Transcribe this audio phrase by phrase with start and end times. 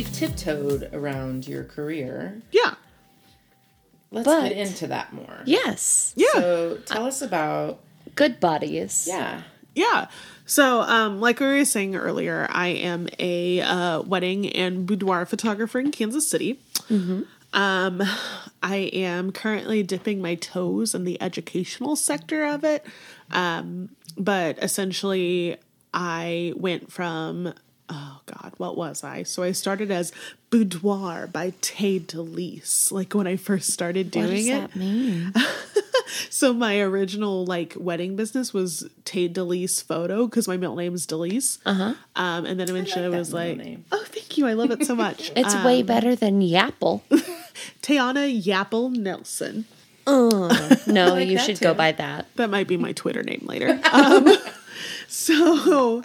[0.00, 2.40] we've tiptoed around your career.
[2.52, 2.74] Yeah.
[4.10, 5.42] Let's But- get into that more.
[5.44, 6.14] Yes.
[6.16, 6.26] Yeah.
[6.32, 7.80] So tell us about
[8.14, 9.04] Good bodies.
[9.06, 9.42] yeah.
[9.74, 10.06] Yeah.
[10.46, 15.78] So, um, like we were saying earlier, I am a uh, wedding and boudoir photographer
[15.78, 16.58] in Kansas City.
[17.52, 18.02] Um,
[18.62, 22.84] I am currently dipping my toes in the educational sector of it.
[23.30, 25.56] Um, but essentially,
[25.94, 27.52] I went from
[27.90, 29.24] oh god, what was I?
[29.24, 30.12] So I started as
[30.50, 34.52] Boudoir by Tay Delise, like when I first started doing What does it.
[34.52, 35.32] that mean?
[36.28, 41.06] So my original like wedding business was Tay Delise Photo because my middle name is
[41.06, 41.58] Delise.
[41.64, 41.94] Uh-huh.
[42.16, 43.84] Um, and then eventually I, that was like, name.
[43.92, 45.30] oh, thank you, I love it so much.
[45.36, 47.02] It's Um, way better than Yapple.
[47.82, 49.66] Tayana Yapple Nelson.
[50.06, 50.26] No,
[50.86, 52.26] like you that should go by that.
[52.34, 53.78] That might be my Twitter name later.
[53.92, 54.26] Um,
[55.10, 56.04] so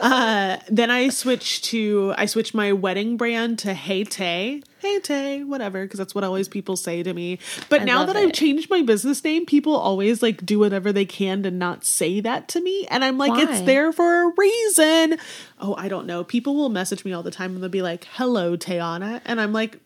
[0.00, 4.62] uh, then I switched to I switched my wedding brand to Hey Tay.
[4.78, 7.38] Hey Tay, whatever, because that's what always people say to me.
[7.68, 11.04] But I now that I've changed my business name, people always like do whatever they
[11.04, 12.86] can to not say that to me.
[12.90, 15.18] And I'm like, it's there for a reason.
[15.60, 16.24] Oh, I don't know.
[16.24, 19.20] People will message me all the time and they'll be like, hello, Tayana.
[19.26, 19.80] And I'm like,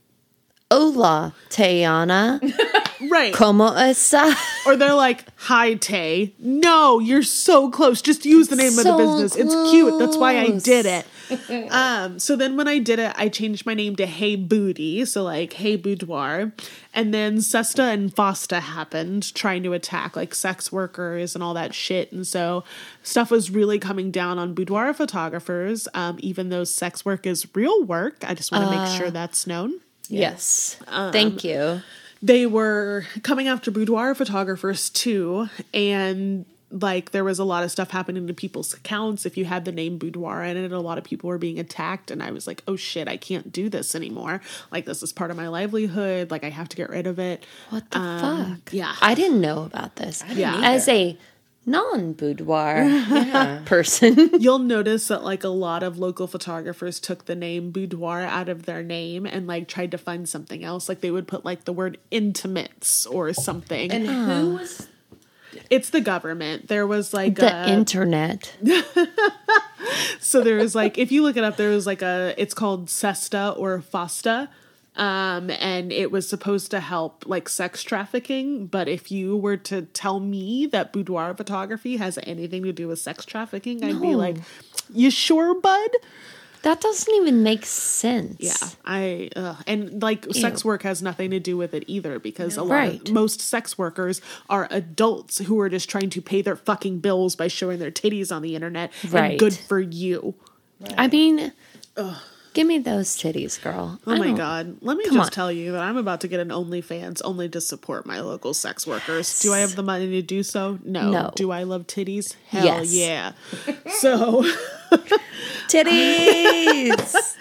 [0.72, 2.40] Hola, Tayana.
[3.08, 3.34] right.
[3.34, 4.34] ¿Cómo está?
[4.66, 8.02] Or they're like, "Hi, Tay." No, you're so close.
[8.02, 9.36] Just use the name of the So business.
[9.36, 9.98] It's cute.
[9.98, 11.06] That's why I did it.
[11.70, 15.22] um, so then when I did it, I changed my name to Hey Booty, so
[15.22, 16.52] like Hey Boudoir,
[16.92, 21.74] and then Sesta and Fosta happened, trying to attack like sex workers and all that
[21.74, 22.64] shit, and so
[23.02, 25.86] stuff was really coming down on boudoir photographers.
[25.94, 29.46] Um, even though sex work is real work, I just want to make sure that's
[29.46, 30.76] known Yes.
[30.88, 31.80] Um, Thank you.
[32.22, 37.90] They were coming after boudoir photographers too and like there was a lot of stuff
[37.90, 41.02] happening to people's accounts if you had the name boudoir in it a lot of
[41.04, 44.40] people were being attacked and i was like oh shit i can't do this anymore
[44.70, 47.44] like this is part of my livelihood like i have to get rid of it
[47.70, 48.72] What the Um, fuck?
[48.72, 48.94] yeah.
[49.00, 50.22] I didn't know about this.
[50.32, 50.60] Yeah.
[50.62, 51.18] As a
[51.66, 54.30] non boudoir person.
[54.40, 58.66] you'll notice that like a lot of local photographers took the name boudoir out of
[58.66, 61.72] their name and like tried to find something else like they would put like the
[61.72, 64.58] word intimates or something And who ah.
[64.58, 64.88] was
[65.68, 68.56] it's the government there was like the a, internet.
[70.20, 72.88] So there was like, if you look it up, there was like a, it's called
[72.88, 74.48] Sesta or Fosta.
[74.96, 78.66] Um, and it was supposed to help like sex trafficking.
[78.66, 82.98] But if you were to tell me that boudoir photography has anything to do with
[82.98, 84.36] sex trafficking, I'd be like,
[84.92, 85.90] you sure, bud?
[86.62, 88.36] That doesn't even make sense.
[88.38, 92.58] Yeah, I uh, and like sex work has nothing to do with it either because
[92.58, 93.08] a lot Right.
[93.08, 94.20] of most sex workers
[94.50, 98.30] are adults who are just trying to pay their fucking bills by showing their titties
[98.34, 98.92] on the internet.
[99.08, 99.30] Right.
[99.30, 100.34] And good for you.
[100.98, 101.52] I mean,
[102.52, 103.98] give me those titties, girl.
[104.06, 104.76] Oh I my don't- god.
[104.80, 105.32] Let me Come just on.
[105.32, 108.86] tell you that I'm about to get an OnlyFans only to support my local sex
[108.86, 109.40] workers.
[109.40, 110.78] Do I have the money to do so?
[110.84, 111.10] No.
[111.10, 111.32] No.
[111.34, 112.36] Do I love titties?
[112.48, 112.92] Hell Yes.
[112.92, 113.32] yeah.
[113.98, 114.44] so
[115.68, 117.36] Titties!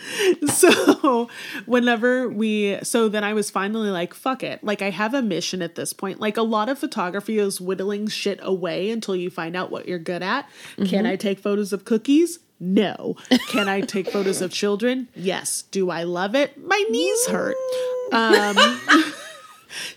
[0.49, 1.29] so
[1.65, 4.63] whenever we so then I was finally like, fuck it.
[4.63, 6.19] Like I have a mission at this point.
[6.19, 9.99] Like a lot of photography is whittling shit away until you find out what you're
[9.99, 10.47] good at.
[10.75, 11.07] Can mm-hmm.
[11.07, 12.39] I take photos of cookies?
[12.59, 13.15] No.
[13.49, 15.07] Can I take photos of children?
[15.15, 15.63] Yes.
[15.63, 16.57] Do I love it?
[16.63, 17.55] My knees hurt.
[18.11, 18.57] Um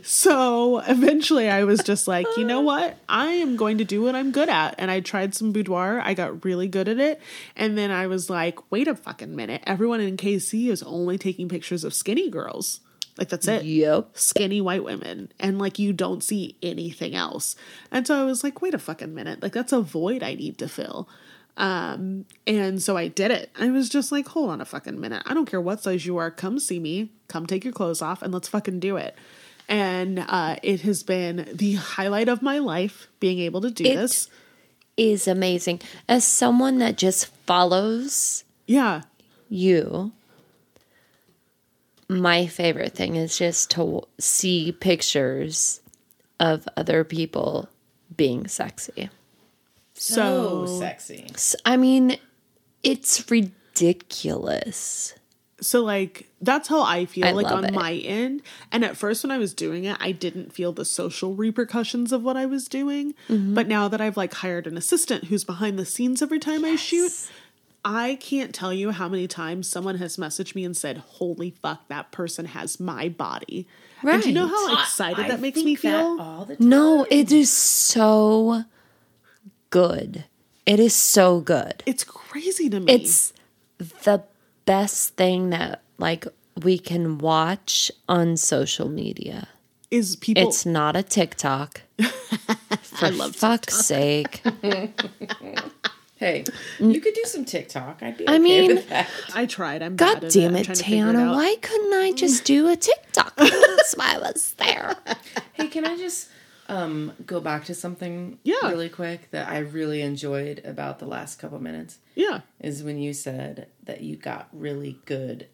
[0.02, 2.98] So eventually I was just like, you know what?
[3.08, 4.74] I am going to do what I'm good at.
[4.78, 6.00] And I tried some boudoir.
[6.00, 7.20] I got really good at it.
[7.56, 9.62] And then I was like, wait a fucking minute.
[9.66, 12.80] Everyone in KC is only taking pictures of skinny girls.
[13.18, 13.64] Like that's it.
[13.64, 14.10] yep.
[14.14, 15.32] Skinny white women.
[15.40, 17.56] And like you don't see anything else.
[17.90, 19.42] And so I was like, wait a fucking minute.
[19.42, 21.08] Like that's a void I need to fill.
[21.56, 23.50] Um, and so I did it.
[23.58, 25.22] I was just like, hold on a fucking minute.
[25.26, 26.30] I don't care what size you are.
[26.30, 27.10] Come see me.
[27.28, 29.14] Come take your clothes off and let's fucking do it.
[29.68, 33.96] And uh, it has been the highlight of my life being able to do It-
[33.96, 34.28] this.
[34.99, 35.81] Is amazing.
[36.06, 39.02] As someone that just follows Yeah.
[39.49, 40.12] you,
[42.10, 45.81] my favorite thing is just to see pictures
[46.38, 47.70] of other people
[48.14, 49.08] being sexy.
[50.02, 51.26] So, So, sexy?
[51.64, 52.16] I mean,
[52.82, 55.14] it's ridiculous.
[55.60, 57.72] so like that's how I feel I like on it.
[57.72, 58.43] my end.
[58.72, 62.22] And at first when I was doing it, I didn't feel the social repercussions of
[62.22, 63.14] what I was doing.
[63.28, 63.54] Mm-hmm.
[63.54, 66.75] But now that I've like hired an assistant who's behind the scenes every time I
[66.76, 67.12] shoot,
[67.84, 71.87] I can't tell you how many times someone has messaged me and said, "Holy fuck,
[71.88, 73.69] that person has my body."
[74.02, 76.20] And do you know how excited I that makes think me that feel?
[76.20, 76.69] all the time.
[76.69, 78.64] No, it is so
[79.72, 80.24] good.
[80.64, 81.82] It is so good.
[81.86, 82.92] It's crazy to me.
[82.92, 83.32] It's
[83.78, 84.22] the
[84.64, 86.24] best thing that like
[86.62, 89.48] we can watch on social media.
[89.90, 91.82] Is people It's not a TikTok.
[92.82, 94.42] For love fuck's sake.
[96.16, 96.44] Hey,
[96.78, 98.00] you could do some TikTok.
[98.00, 98.28] I'd be.
[98.28, 99.08] I okay mean, with that.
[99.34, 99.82] I tried.
[99.82, 101.18] I'm bad God at damn I'm it, trying to figure Tana.
[101.18, 101.34] out.
[101.34, 103.34] Why couldn't I just do a TikTok?
[103.34, 104.94] That's why I was there.
[105.54, 106.28] Hey, can I just
[106.72, 108.69] um, go back to something Yeah.
[108.69, 111.98] really quick that I really enjoyed about the last couple minutes?
[112.14, 112.40] Yeah.
[112.60, 115.48] Is when you said that you got really good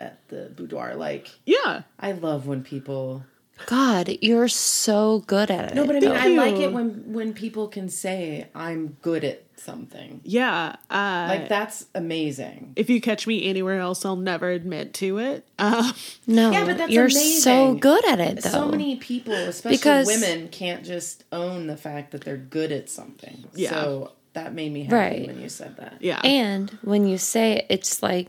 [0.00, 0.94] at the boudoir.
[0.96, 1.82] Like, Yeah.
[1.98, 3.24] I love when people.
[3.66, 5.74] God, you're so good at it.
[5.74, 9.24] No, but I mean, Thank I like it when when people can say I'm good
[9.24, 10.20] at something.
[10.24, 10.76] Yeah.
[10.90, 12.72] Uh, Like that's amazing.
[12.76, 15.46] if you catch me anywhere else, I'll never admit to it.
[15.58, 15.92] Um,
[16.26, 18.50] no, Yeah, but that's you're so good at it, though.
[18.50, 22.90] So many people, especially Because- women, can't just own the fact that they're good at
[22.90, 23.44] something.
[23.54, 23.70] Yeah.
[23.70, 25.26] So that made me happy Right.
[25.28, 25.94] when you said that.
[26.00, 26.20] yeah.
[26.24, 28.28] and when you say it, it's like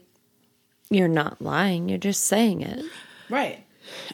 [0.92, 1.90] you're not lying.
[1.90, 2.86] You're just saying it.
[3.30, 3.64] Right.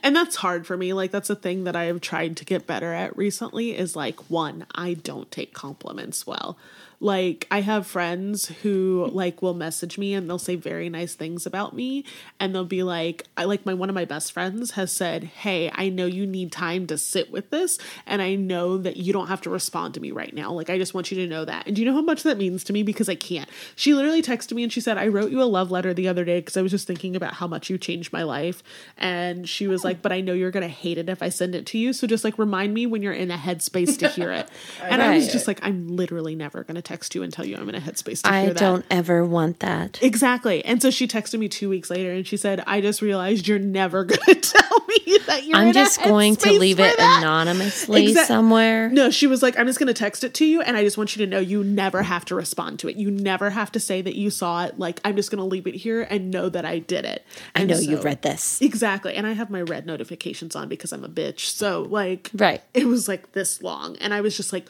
[0.04, 0.94] And that's hard for me.
[0.94, 4.30] Like that's a thing that i have tried to get better at recently is like
[4.30, 6.58] one i don't take compliments well
[7.02, 11.46] like i have friends who like will message me and they'll say very nice things
[11.46, 12.04] about me.
[12.40, 15.72] And they'll be like i like my one of my best friends has said hey
[15.76, 19.28] i know you need time to sit with this and i know that you don't
[19.28, 20.52] have to respond to me right now.
[20.52, 21.68] Like i just want you to know that.
[21.68, 22.84] And do you know how much that means to me?
[22.84, 23.50] Because i can't.
[23.76, 26.26] She literally texted me and she said i wrote you a love letter the other
[26.26, 28.62] day because i was just thinking about how much you changed my life.
[28.98, 31.66] And she was like but i know you're gonna hate it if i send it
[31.68, 31.94] to you.
[31.94, 34.50] So just like remind me when you're in a headspace to hear it.
[34.82, 37.70] And i was just like i'm literally never gonna text you and tell you i'm
[37.70, 40.00] in a headspace to I hear that don't ever want that.
[40.02, 40.64] Exactly.
[40.66, 43.60] And so she texted me two weeks later and she said, I just realized you're
[43.60, 47.20] never going to tell me that you're in I'm just going to leave it that."
[47.22, 48.90] anonymously Exact- somewhere.
[48.90, 50.62] No, she was like, I'm just going to text it to you.
[50.62, 52.96] And I just want you to know you never have to respond to it.
[52.96, 54.80] You never have to say that you saw it.
[54.80, 57.24] Like, I'm just going to leave it here and know that I did it.
[57.56, 58.62] I know so- you've read this.
[58.62, 59.14] Exactly.
[59.16, 61.42] And I have my red notifications on because I'm a bitch.
[61.42, 62.62] So, like, Right.
[62.74, 63.96] it was like this long.
[63.98, 64.68] And I was just like,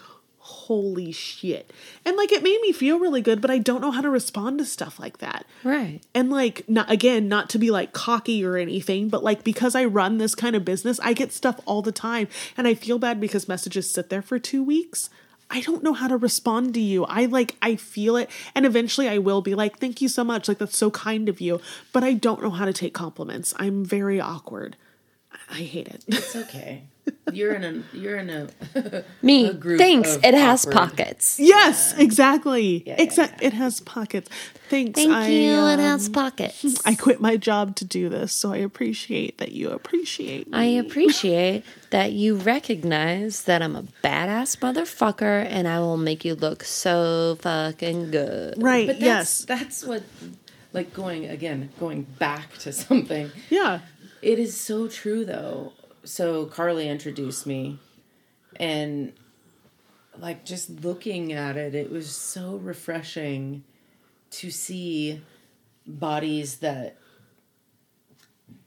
[0.49, 1.71] holy shit.
[2.05, 4.57] And like, it made me feel really good, but I don't know how to respond
[4.59, 5.45] to stuff like that.
[5.63, 6.01] Right.
[6.13, 9.83] and like not again not to be like cocky or anything but like because i
[9.83, 12.27] run this kind of business i get stuff all the time.
[12.57, 15.09] And i feel bad because messages sit there for two weeks.
[15.51, 17.05] I don't know how to respond to you.
[17.05, 18.29] I like i feel it.
[18.55, 20.47] And eventually i will be like thank you so much.
[20.47, 21.59] Like that's so kind of you.
[21.93, 23.53] But i don't know how to take compliments.
[23.57, 24.75] I'm very awkward.
[25.49, 26.03] I hate it.
[26.07, 26.83] It's okay.
[27.31, 29.47] You're in a you're in a Me.
[29.47, 30.17] A group Thanks.
[30.23, 31.39] It has awkward- pockets.
[31.39, 34.29] yes exactly yeah, exact it has pockets
[34.69, 35.51] thanks Thank I, you.
[35.51, 36.81] it um, has pockets.
[36.85, 40.57] I quit my job to do this, so I appreciate that you appreciate me.
[40.57, 46.35] I appreciate that you recognize that I'm a badass motherfucker and I will make you
[46.35, 48.61] look so fucking good.
[48.61, 48.87] Right.
[48.87, 49.45] but that's yes.
[49.45, 50.03] that's what
[50.73, 53.31] like going again, going back to something.
[53.49, 53.79] Yeah.
[54.21, 55.73] It is so true though.
[56.09, 57.77] So Carly introduced me
[58.55, 59.13] and
[60.17, 63.63] like just looking at it, it was so refreshing
[64.31, 65.21] to see
[65.85, 66.97] bodies that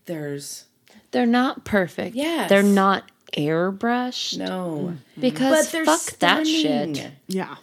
[0.05, 0.67] there's
[1.11, 2.15] They're not perfect.
[2.15, 4.39] Yeah, They're not airbrushed.
[4.39, 5.21] no mm-hmm.
[5.21, 6.95] Because but they're fuck that stunning.
[6.95, 7.13] shit.
[7.27, 7.57] Yeah.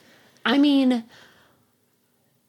[0.46, 1.06] I mean,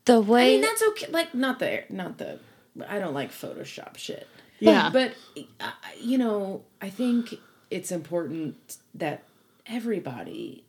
[0.05, 1.07] the way I way mean that's okay.
[1.12, 2.40] Like not the not the.
[2.88, 4.26] I don't like Photoshop shit.
[4.61, 4.90] Yeah.
[4.93, 5.14] but
[5.61, 7.35] uh, you know, I think
[7.71, 9.23] it's important that
[9.67, 10.64] everybody,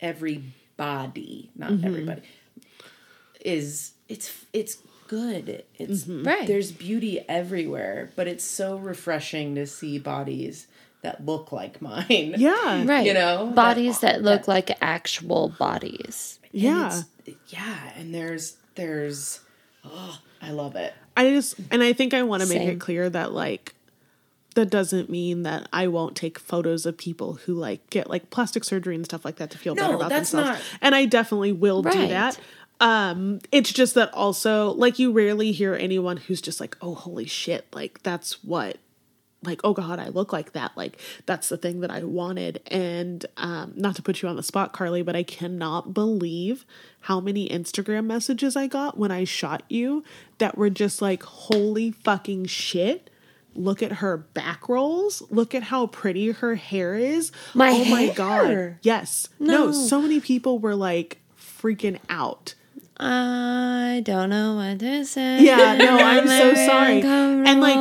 [0.00, 1.86] everybody, not Mm-hmm.
[1.86, 2.22] everybody,
[3.44, 5.64] is it's it's good.
[5.76, 6.24] It's Mm-hmm.
[6.26, 6.46] Right.
[6.46, 10.66] There's beauty everywhere, but it's so refreshing to see bodies
[11.02, 12.34] that look like mine.
[12.38, 12.84] Yeah.
[12.86, 16.38] right, You know, bodies that, look that- like actual bodies.
[16.52, 16.86] And Yeah.
[16.86, 17.04] it's-
[17.48, 19.40] yeah, and there's there's
[19.84, 20.94] oh, I love it.
[21.16, 22.70] I just and I think I want to make Same.
[22.70, 23.74] it clear that like
[24.54, 28.62] that doesn't mean that I won't take photos of people who like get like plastic
[28.64, 30.60] surgery and stuff like that to feel No, better about that's themselves.
[30.60, 32.38] not- And I definitely will do that.
[32.80, 37.26] Um it's just that also like you rarely hear anyone who's just like, "Oh, holy
[37.26, 38.78] shit, like that's what
[39.44, 40.72] like oh god i look like that.
[40.76, 42.60] Like that's the thing that i wanted.
[42.66, 46.64] And um not to put you on the spot carly but i cannot believe
[47.00, 50.02] how many instagram messages i got when i shot you
[50.38, 53.10] that were just like holy fucking shit.
[53.56, 55.22] Look at her back rolls.
[55.30, 57.30] Look at how pretty her hair is.
[57.54, 58.78] My oh my god.
[58.82, 59.28] Yes.
[59.38, 59.72] No No.
[59.72, 62.54] so many people were like freaking out
[62.98, 65.42] I don't know what to say.
[65.42, 67.02] Yeah, no, I'm so sorry.
[67.02, 67.76] And like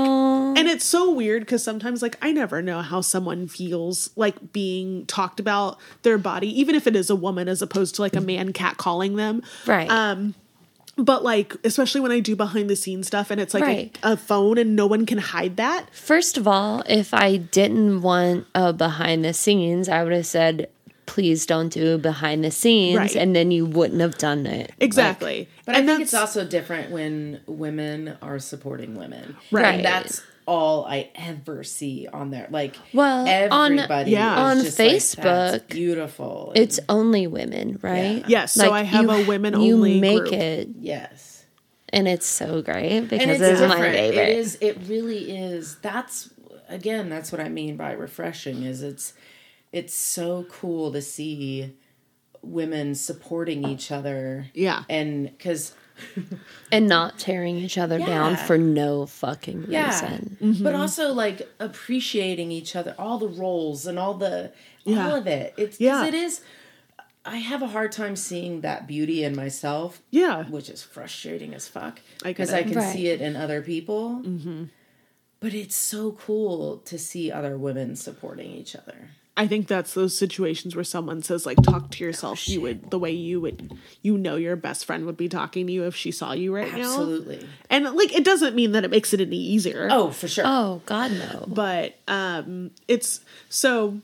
[0.56, 5.06] and it's so weird because sometimes like I never know how someone feels like being
[5.06, 8.22] talked about their body, even if it is a woman as opposed to like a
[8.22, 9.44] man cat calling them.
[9.68, 9.90] right.
[9.90, 10.36] Um
[10.96, 13.98] but like especially when I do behind the scenes stuff and it's like Right.
[14.04, 15.88] a, a phone and no one can hide that.
[15.92, 20.70] First of all, if I didn't want a behind the scenes, I would have said,
[21.06, 22.98] please don't do behind the scenes.
[22.98, 23.16] Right.
[23.16, 24.72] And then you wouldn't have done it.
[24.80, 25.48] Exactly.
[25.66, 29.36] But and I think it's also different when women are supporting women.
[29.52, 29.76] Right.
[29.76, 32.48] And that's all I ever see on there.
[32.50, 34.34] Like Well, on- everybody Yeah.
[34.34, 36.52] is on just like, Facebook, "That's beautiful.
[36.56, 38.24] And It's only women, right?
[38.28, 40.34] Yes, so I have a women only You make group.
[40.34, 41.46] it, yes.
[41.90, 44.18] and it's so great because it's it's, my favorite.
[44.18, 46.30] It is it really is that's
[46.70, 49.14] again, that's what I mean by refreshing is it's
[49.74, 51.74] it's so cool to see
[52.42, 54.48] women supporting each other.
[54.54, 54.84] Yeah.
[54.90, 55.74] And cuz
[56.72, 60.38] and not tearing each other down for no fucking yeah reason.
[60.42, 60.64] Mm-hmm.
[60.64, 64.52] but also like appreciating each other all the roles and all the
[64.86, 65.06] Yeah.
[65.10, 66.02] all of it it's Yeah.
[66.02, 66.08] yeah.
[66.08, 66.42] it is
[67.26, 70.46] i have a hard time seeing that beauty in myself Yeah.
[70.46, 72.56] which is frustrating as fuck I because it.
[72.56, 72.92] i can Right.
[72.94, 74.64] see it in other people mm-hmm.
[75.40, 80.16] but it's so cool to see other women supporting each other I think that's those
[80.16, 82.44] situations where someone says like talk to yourself.
[82.48, 85.66] Oh, you would the way you would you know your best friend would be talking
[85.68, 86.80] to you if she saw you right now.
[86.80, 87.48] absolutely.
[87.70, 89.88] And like it doesn't mean that it makes it any easier.
[89.92, 90.44] oh for sure.
[90.46, 91.46] Oh God, no!
[91.48, 94.02] but um it's so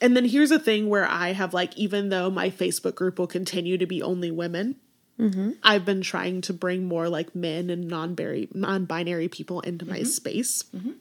[0.00, 3.26] and then here's a thing where i have like even though my facebook group will
[3.26, 4.76] continue to be only women
[5.18, 5.50] mm-hmm.
[5.62, 10.04] i've been trying to bring more like men and non-binary non-binary people into my mm-hmm.
[10.04, 10.92] space mm-hmm.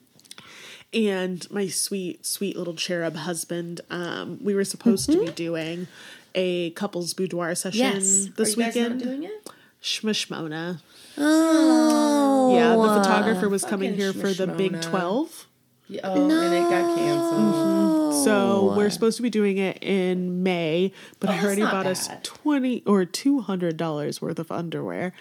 [0.93, 5.87] And my sweet sweet little cherub husband um we were supposed to be doing
[6.35, 8.27] a couples boudoir session Yes.
[8.27, 8.95] Are this you guys weekend.
[8.99, 9.49] not doing it?
[9.83, 10.79] Shmishmona.
[11.17, 15.47] Oh, yeah the photographer was coming here for the big 12
[15.87, 18.23] Yeah, oh and it got canceled.
[18.23, 22.09] So we're supposed to be doing it in May, but I already not bought us
[22.23, 25.13] twenty or two hundred dollars worth of underwear,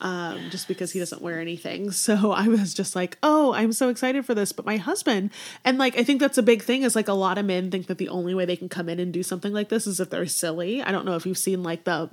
[0.00, 1.90] um, just because he doesn't wear anything.
[2.00, 5.30] So I was just like, "Oh, I'm so excited for this!" But my husband,
[5.64, 6.82] and like, I think that's a big thing.
[6.82, 8.98] Is like a lot of men think that the only way they can come in
[8.98, 10.82] and do something like this is if they're silly.
[10.82, 12.08] I don't know if you've seen like the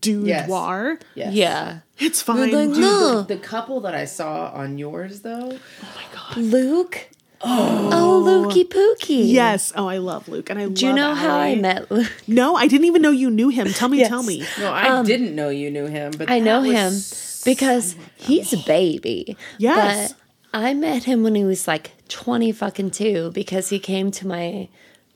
[0.00, 0.48] dude Yes.
[0.48, 0.98] war.
[1.14, 1.34] yes.
[1.34, 1.80] yeah.
[1.98, 2.50] It's fine.
[2.52, 2.78] like, dude.
[2.78, 3.22] no.
[3.22, 5.52] the couple that i saw on yours though
[5.82, 6.36] Oh my god.
[6.38, 7.08] Luke.
[7.42, 9.30] Oh, oh, Lukey Pookie.
[9.30, 9.72] Yes.
[9.76, 12.10] Oh, I love Luke, and I Do you know how I met Luke?
[12.26, 13.68] No, I didn't even know you knew him.
[13.72, 13.98] Tell me.
[13.98, 14.08] Yes.
[14.08, 14.44] Tell me.
[14.58, 18.52] No, I didn't know you knew him, but Um, I know him was because he's
[18.52, 19.36] a baby.
[19.58, 20.12] Yes.
[20.12, 20.18] But
[20.58, 24.68] I met him when he was like 20 fucking two because he came to my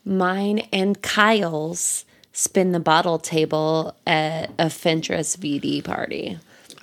[0.04, 6.38] mine and Kyle's spin the bottle table at a Fentress VD party.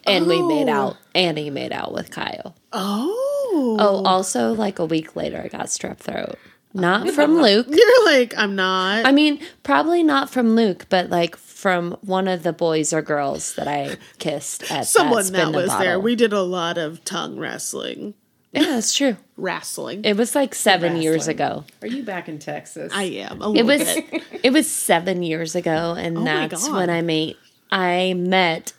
[0.05, 0.73] And we made Oh.
[0.73, 2.55] out and he made out with Kyle.
[2.73, 3.36] Oh.
[3.57, 6.37] Oh, oh, also like a week later I got strep throat.
[6.73, 7.67] Not from Luke.
[7.71, 9.05] You're like, I'm not.
[9.05, 13.55] I mean, probably not from Luke, but like from one of the boys or girls
[13.55, 15.99] that I kissed at Someone that, that, spin the was there.
[15.99, 18.13] We did a lot of tongue wrestling.
[18.51, 19.17] Yeah, that's true.
[19.37, 20.03] Wrestling.
[20.03, 21.65] It was like seven years ago.
[21.81, 22.91] Are you back in Texas?
[22.93, 23.41] I am.
[23.41, 24.23] A It little was bit.
[24.43, 26.75] it was seven years ago, and Oh my that's God.
[26.75, 27.37] when I made
[27.71, 28.73] I met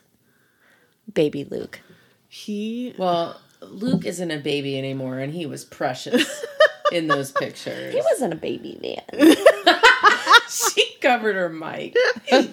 [1.12, 1.80] baby Luke.
[2.28, 2.94] He.
[2.98, 6.44] well, Luke isn't a baby anymore, and he was precious
[6.92, 7.92] in those pictures.
[7.94, 8.78] He wasn't a baby
[9.12, 9.36] then.
[10.48, 11.96] she covered her mic.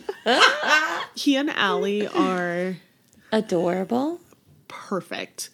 [1.16, 2.78] He and Allie are
[3.32, 4.20] Adorable.
[4.68, 5.50] perfect.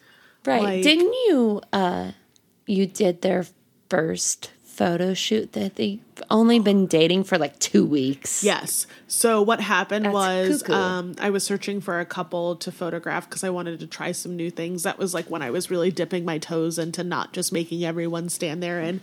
[0.45, 0.61] Right.
[0.63, 2.11] Like- Didn't you uh
[2.65, 3.45] you did their
[3.89, 5.99] first photo shoot that they've
[6.29, 8.43] only been dating for like two weeks?
[8.43, 8.87] Yes.
[9.07, 13.43] So what happened That's was um, I was searching for a couple to photograph because
[13.43, 14.83] I wanted to try some new things.
[14.83, 18.29] That was like when I was really dipping my toes into not just making everyone
[18.29, 19.01] stand there and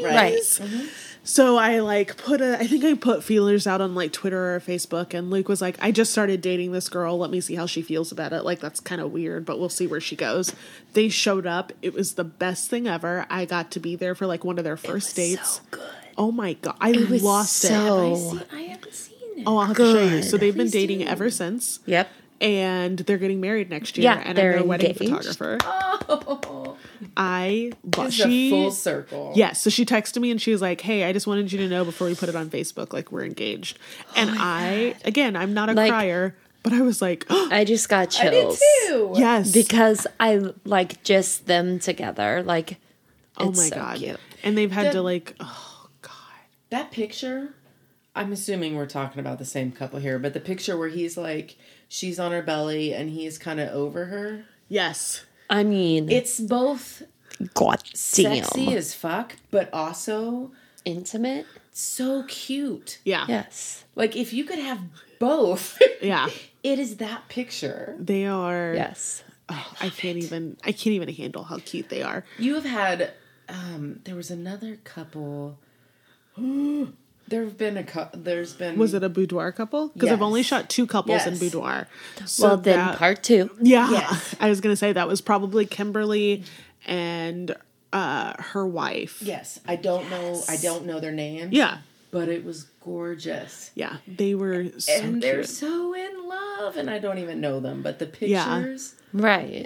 [0.00, 0.34] Right.
[0.34, 0.60] cheese.
[1.28, 4.60] So I like put a I think I put feelers out on like Twitter or
[4.60, 7.18] Facebook and Luke was like, I just started dating this girl.
[7.18, 8.42] Let me see how she feels about it.
[8.44, 10.54] Like that's kind of weird, but we'll see where she goes.
[10.92, 11.72] They showed up.
[11.82, 13.26] It was the best thing ever.
[13.28, 15.54] I got to be there for like one of their first dates.
[15.56, 15.82] So good.
[16.16, 16.76] Oh my god.
[16.80, 17.68] I was lost it.
[17.68, 19.42] so- I haven't seen it.
[19.46, 20.22] Oh, I'll have to show you.
[20.22, 21.06] So they've been dating do.
[21.06, 21.80] ever since.
[21.86, 22.08] Yep.
[22.40, 24.04] And they're getting married next year.
[24.04, 25.26] Yeah, and they're I'm their wedding engaged.
[25.36, 25.58] photographer.
[26.08, 26.75] Oh,
[27.16, 29.32] I but she a full circle.
[29.34, 29.60] Yes.
[29.62, 31.84] So she texted me and she was like, Hey, I just wanted you to know
[31.84, 33.78] before we put it on Facebook, like we're engaged.
[34.16, 37.64] And oh I again, I'm not a Like- crier, but I was like, oh, I
[37.64, 38.62] just got I did chills.
[38.86, 39.12] too.
[39.16, 39.52] Yes.
[39.52, 42.42] Because I like just them together.
[42.42, 42.78] Like
[43.38, 43.98] oh my so god.
[43.98, 44.20] cute.
[44.42, 46.12] And they've had The- to like oh god.
[46.70, 47.54] That picture,
[48.14, 51.56] I'm assuming we're talking about the same couple here, but the picture where he's like,
[51.86, 54.46] she's on her belly and he's kind of over her.
[54.68, 55.25] Yes.
[55.48, 57.02] I mean It's both
[57.54, 57.94] god damn.
[58.44, 60.50] sexy as fuck, but also
[60.84, 61.46] Intimate?
[61.72, 62.98] so cute.
[63.04, 63.26] Yeah.
[63.28, 63.84] Yes.
[63.94, 64.80] Like if you could have
[65.18, 66.28] both, Yeah.
[66.62, 67.94] It is that picture.
[67.96, 68.74] They are.
[68.74, 69.22] Yes.
[69.48, 70.56] oh, I can't even.
[70.64, 72.24] I can't even handle how cute they are.
[72.38, 73.12] You have had.
[73.48, 75.58] Um, there was another couple.
[77.28, 78.20] there have been a couple.
[78.20, 78.78] There's been.
[78.78, 79.88] Was it a boudoir couple?
[79.88, 81.88] Because I've only shot two couples in boudoir.
[82.24, 83.50] So well, then that- part two.
[83.60, 84.34] Yeah, Yes.
[84.40, 86.44] I was gonna say that was probably Kimberly
[86.86, 87.54] and
[87.92, 89.20] uh her wife.
[89.22, 90.42] Yes, I don't know.
[90.48, 91.52] I don't know their names.
[91.52, 91.78] Yeah,
[92.10, 93.70] but it was gorgeous.
[93.74, 97.82] yeah, they were so and they're so in love, and I don't even know them,
[97.82, 98.44] but the Yeah.
[98.58, 98.94] pictures.
[99.12, 99.64] Right.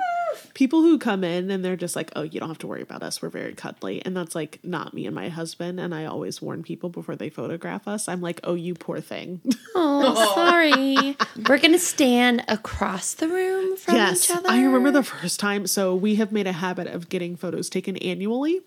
[0.55, 3.03] People who come in and they're just like, "Oh, you don't have to worry about
[3.03, 3.23] us.
[3.23, 5.79] We're very cuddly," and that's like not me and my husband.
[5.81, 8.09] And I always warn people before they photograph us.
[8.09, 9.41] I'm like, "Oh, you poor thing."
[9.75, 11.17] Oh, sorry.
[11.49, 14.51] We're gonna stand across the room from yes, each other.
[14.51, 15.67] I remember the first time.
[15.67, 18.61] So we have made a habit of getting photos taken annually.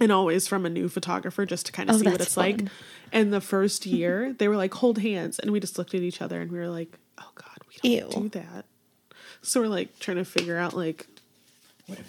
[0.00, 2.58] And always from a new photographer just to kind of Oh, see what it's like.
[2.58, 2.70] fun.
[3.12, 5.40] And the first year, they were like, hold hands.
[5.40, 8.14] And we just looked at each other and we were like, oh God, we don't
[8.14, 8.22] Ew.
[8.22, 8.64] do that.
[9.42, 11.06] So we're like trying to figure out like,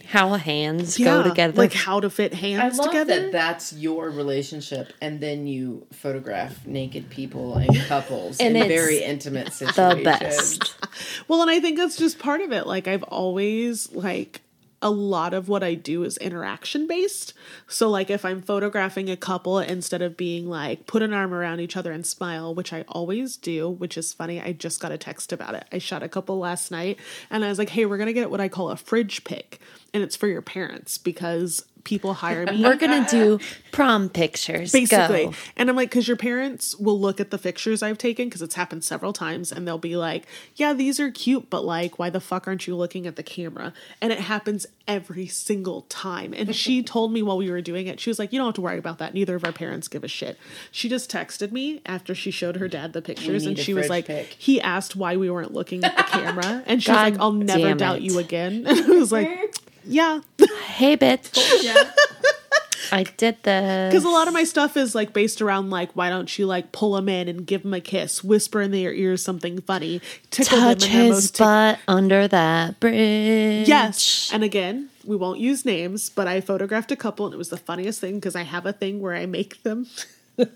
[0.07, 1.53] How hands yeah, go together.
[1.57, 3.21] like how to fit I hands love together.
[3.21, 8.67] that that's your relationship, and then you photograph naked people and couples And in it's
[8.67, 9.97] very intimate situations.
[9.97, 10.75] the best.
[11.29, 12.65] Well, and I think that's just part of it.
[12.67, 14.41] Like I've always like
[14.81, 17.33] a lot of what I do is interaction based.
[17.67, 21.59] So like if I'm photographing a couple instead of being like put an arm around
[21.59, 24.41] each other and smile, which I always do, which is funny.
[24.41, 25.65] I just got a text about it.
[25.71, 26.97] I shot a couple last night
[27.29, 29.59] and I was like, "Hey, we're to get what I call a fridge pic."
[29.93, 32.63] And it's for your parents because people hire me.
[32.63, 33.39] We're gonna do
[33.71, 34.71] prom pictures.
[34.71, 35.25] basically.
[35.25, 35.33] Go.
[35.55, 38.55] and i'm like because your parents will look at the pictures i've taken because it's
[38.55, 42.19] happened several times and they'll be like yeah these are cute but like why the
[42.19, 43.73] fuck aren't you looking at the camera?
[44.01, 46.33] And it happens every single time.
[46.33, 48.55] And she told me while we were doing it she was like you don't have
[48.55, 49.13] to worry about that.
[49.13, 50.37] Neither of our parents give a shit.
[50.71, 54.05] She just texted me after she showed her dad the pictures and she was like
[54.05, 54.27] pic.
[54.27, 57.73] he asked why we weren't looking at the camera and she was like i'll never
[57.73, 58.65] doubt you again.
[58.67, 59.55] And i was like
[59.89, 60.21] yeah
[60.67, 61.35] Hey, bitch.
[62.91, 63.87] I did the.
[63.91, 66.71] Because a lot of my stuff is like based around like, why don't you like
[66.71, 70.57] pull them in and give them a kiss, whisper in their ears something funny, tickle
[70.57, 73.67] touch them in their his most tick- butt under that bridge.
[73.67, 77.49] Yes, and again, we won't use names, but I photographed a couple, and it was
[77.49, 79.85] the funniest thing because I have a thing where I make them.
[80.37, 80.47] this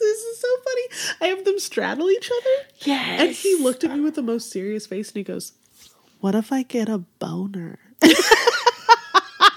[0.00, 1.16] is so funny.
[1.22, 3.20] I have them straddle each other, Yes.
[3.20, 5.52] and he looked at me with the most serious face, and he goes,
[6.20, 7.78] "What if I get a boner?"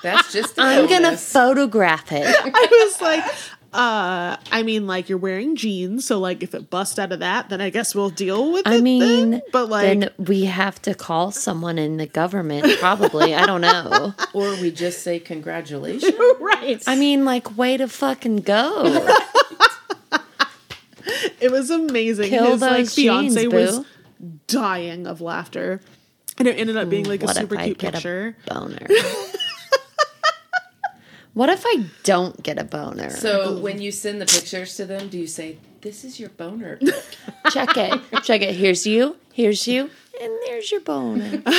[0.02, 0.56] That's just.
[0.56, 2.26] The I'm gonna photograph it.
[2.28, 3.26] I was like,
[3.74, 7.50] uh, I mean, like you're wearing jeans, so like if it busts out of that,
[7.50, 8.82] then I guess we'll deal with I it.
[8.82, 9.42] mean, then.
[9.52, 12.80] but like, then we have to call someone in the government.
[12.80, 13.36] Probably.
[13.36, 14.14] I don't know.
[14.34, 16.14] or we just say congratulations.
[16.40, 16.82] right?
[16.88, 19.06] I mean, like, way to fucking go.
[21.40, 22.30] it was amazing.
[22.30, 23.86] Kill His like those fiance jeans, was
[24.48, 25.82] dying of laughter,
[26.40, 28.36] and it ended up being mm, like a super if I cute get picture.
[28.48, 28.88] a boner?
[31.34, 33.10] what if I don't get a boner?
[33.10, 36.78] So when you send the pictures to them, do you say, "This is your boner"?
[37.52, 38.02] check it.
[38.24, 38.56] Check it.
[38.56, 39.18] Here's you.
[39.34, 39.90] Here's you.
[40.22, 41.42] And there's your boner.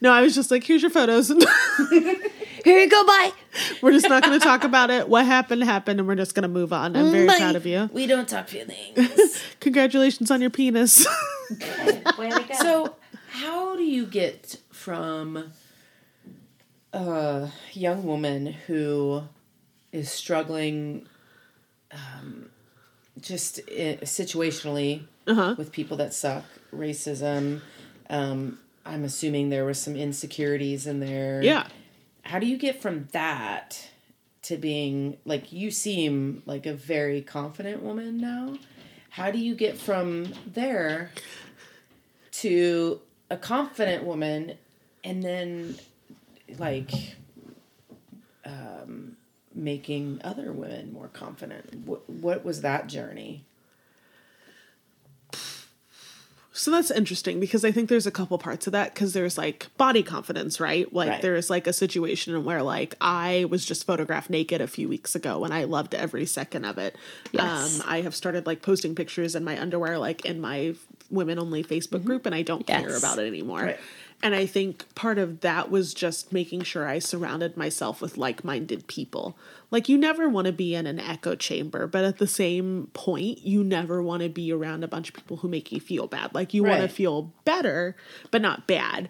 [0.00, 3.04] No, I was just like, here's your photos, Here you go.
[3.04, 3.32] Bye.
[3.82, 5.08] we're just not going to talk about it.
[5.08, 6.96] What happened happened, and we're just going to move on.
[6.96, 7.36] I'm very Bye.
[7.36, 7.88] proud of you.
[7.92, 9.44] we don't talk feelings.
[9.60, 11.06] Congratulations on your penis.
[12.60, 12.96] So,
[13.28, 15.52] how do you get from
[16.92, 19.22] a young woman who
[19.92, 21.06] is struggling
[21.92, 22.50] um,
[23.20, 25.54] just i- situationally Uh-huh.
[25.58, 27.60] with people that suck, racism?
[28.10, 31.42] Um, I'm assuming there was some insecurities in there.
[31.42, 31.66] yeah.
[32.22, 33.88] How do you get from that
[34.42, 38.56] to being like you seem like a very confident woman now?
[39.10, 41.10] How do you get from there
[42.32, 44.54] to a confident woman
[45.04, 45.78] and then
[46.58, 46.90] like
[48.44, 49.16] um
[49.54, 51.74] making other women more confident?
[51.84, 53.44] What, what was that journey?
[56.52, 59.68] So that's interesting because I think there's a couple parts of that because there's like
[59.76, 60.92] body confidence, right?
[60.92, 61.22] Like Right.
[61.22, 65.44] there's like a situation where like I was just photographed naked a few weeks ago
[65.44, 66.96] and I loved every second of it.
[67.30, 67.80] Yes.
[67.80, 70.74] Um, I have started like posting pictures in my underwear like in my
[71.10, 73.62] women only Facebook group and I don't care about it anymore.
[73.62, 73.80] Right.
[74.22, 78.42] And I think part of that was just making sure I surrounded myself with like
[78.42, 79.38] minded people.
[79.70, 83.38] Like, you never want to be in an echo chamber, but at the same point,
[83.42, 86.34] you never want to be around a bunch of people who make you feel bad.
[86.34, 87.94] Like, you want to feel better,
[88.30, 89.08] but not bad.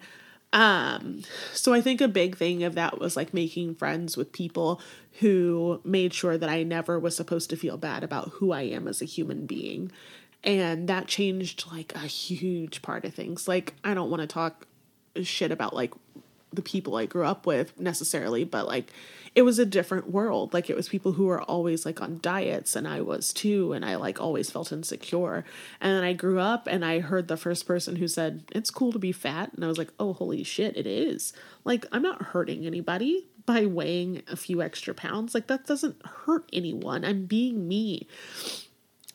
[0.51, 1.21] Um,
[1.53, 4.81] so I think a big thing of that was like making friends with people
[5.19, 8.87] who made sure that I never was supposed to feel bad about who I am
[8.87, 9.91] as a human being.
[10.43, 13.47] And that changed like a huge part of things.
[13.47, 14.67] Like, I don't want to talk
[15.21, 15.93] shit about like
[16.53, 18.91] the people I grew up with necessarily, but like
[19.35, 20.53] it was a different world.
[20.53, 23.85] Like it was people who were always like on diets and I was too and
[23.85, 25.45] I like always felt insecure.
[25.79, 28.99] And I grew up and I heard the first person who said, "It's cool to
[28.99, 32.65] be fat." And I was like, "Oh, holy shit, it is." Like I'm not hurting
[32.65, 35.33] anybody by weighing a few extra pounds.
[35.35, 37.05] Like that doesn't hurt anyone.
[37.05, 38.07] I'm being me.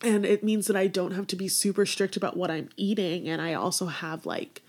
[0.05, 3.29] And it means that I don't have to be super strict about what I'm eating
[3.29, 4.63] and I also have like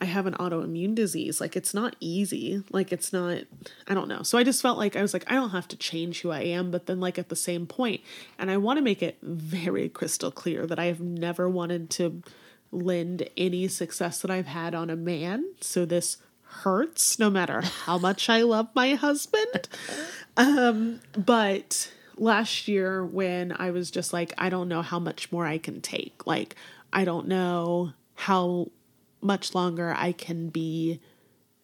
[0.00, 1.40] I have an autoimmune disease.
[1.40, 2.62] Like it's not easy.
[2.70, 3.38] Like it's not
[3.86, 4.22] I don't know.
[4.22, 6.40] So I just felt like I was like I don't have to change who I
[6.40, 8.00] am, but then like at the same point
[8.38, 12.22] and I want to make it very crystal clear that I have never wanted to
[12.70, 15.54] lend any success that I've had on a man.
[15.60, 19.68] So this hurts no matter how much I love my husband.
[20.34, 25.46] Um but last year when I was just like I don't know how much more
[25.46, 26.26] I can take.
[26.26, 26.54] Like
[26.92, 28.68] I don't know how
[29.20, 31.00] much longer I can be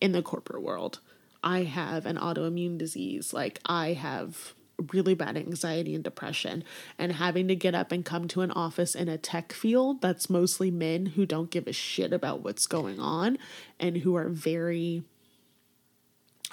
[0.01, 1.01] in the corporate world.
[1.43, 3.33] I have an autoimmune disease.
[3.33, 4.55] Like, I have
[4.93, 6.65] really bad anxiety and depression.
[6.99, 10.31] And having to get up and come to an office in a tech field that's
[10.31, 13.39] mostly men who don't give a shit about what's going on
[13.79, 15.03] and who are very.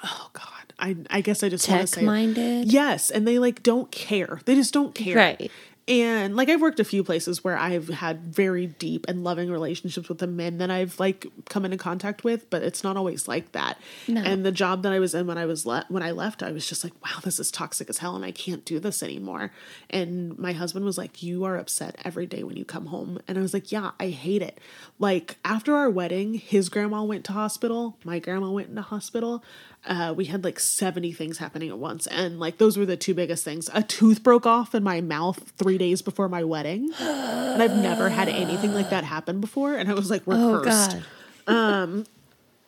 [0.04, 2.72] Oh God, I I guess I just want to Tech say minded.
[2.72, 4.40] Yes, and they like don't care.
[4.44, 5.16] They just don't care.
[5.16, 5.50] Right.
[5.88, 10.08] And like I've worked a few places where I've had very deep and loving relationships
[10.08, 13.52] with the men that I've like come into contact with, but it's not always like
[13.52, 13.78] that.
[14.08, 14.20] No.
[14.20, 16.50] And the job that I was in when I was le- when I left, I
[16.50, 19.52] was just like, wow, this is toxic as hell and I can't do this anymore.
[19.88, 23.20] And my husband was like, you are upset every day when you come home.
[23.28, 24.58] And I was like, yeah, I hate it.
[24.98, 29.44] Like after our wedding, his grandma went to hospital, my grandma went into hospital
[29.86, 32.06] uh, we had like 70 things happening at once.
[32.06, 33.70] And like those were the two biggest things.
[33.72, 36.90] A tooth broke off in my mouth three days before my wedding.
[36.98, 39.74] And I've never had anything like that happen before.
[39.74, 40.98] And I was like, we're Oh cursed.
[41.46, 42.06] God.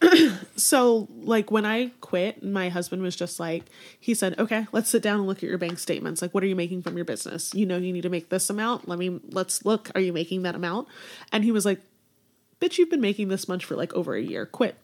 [0.56, 3.64] So like when I quit, my husband was just like,
[3.98, 6.22] he said, okay, let's sit down and look at your bank statements.
[6.22, 7.52] Like, what are you making from your business?
[7.54, 8.88] You know, you need to make this amount.
[8.88, 9.90] Let me, let's look.
[9.94, 10.88] Are you making that amount?
[11.32, 11.80] And he was like,
[12.60, 14.46] bitch, you've been making this much for like over a year.
[14.46, 14.76] Quit.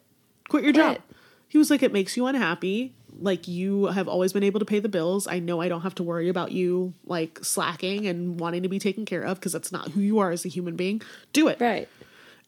[0.49, 0.99] Quit your job.
[1.49, 2.95] He was like, it makes you unhappy.
[3.21, 5.29] Like, you have always been able to pay the bills.
[5.29, 8.81] I know I don't have to worry about you like slacking and wanting to be
[8.81, 11.01] taken care of because that's not who you are as a human being.
[11.33, 11.61] Do it.
[11.61, 11.89] Right.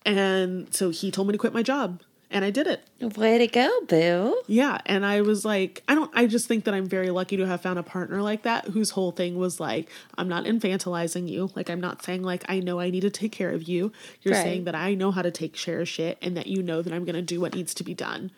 [0.05, 2.83] And so he told me to quit my job and I did it.
[3.17, 4.43] Way to go, boo.
[4.49, 7.47] Yeah, and I was like, I don't I just think that I'm very lucky to
[7.47, 11.51] have found a partner like that whose whole thing was like, I'm not infantilizing you.
[11.55, 13.93] Like I'm not saying like I know I need to take care of you.
[14.23, 14.43] You're Right.
[14.43, 16.93] saying that I know how to take share of shit and that you know that
[16.93, 18.33] I'm going to do what needs to be done.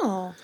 [0.00, 0.34] Oh,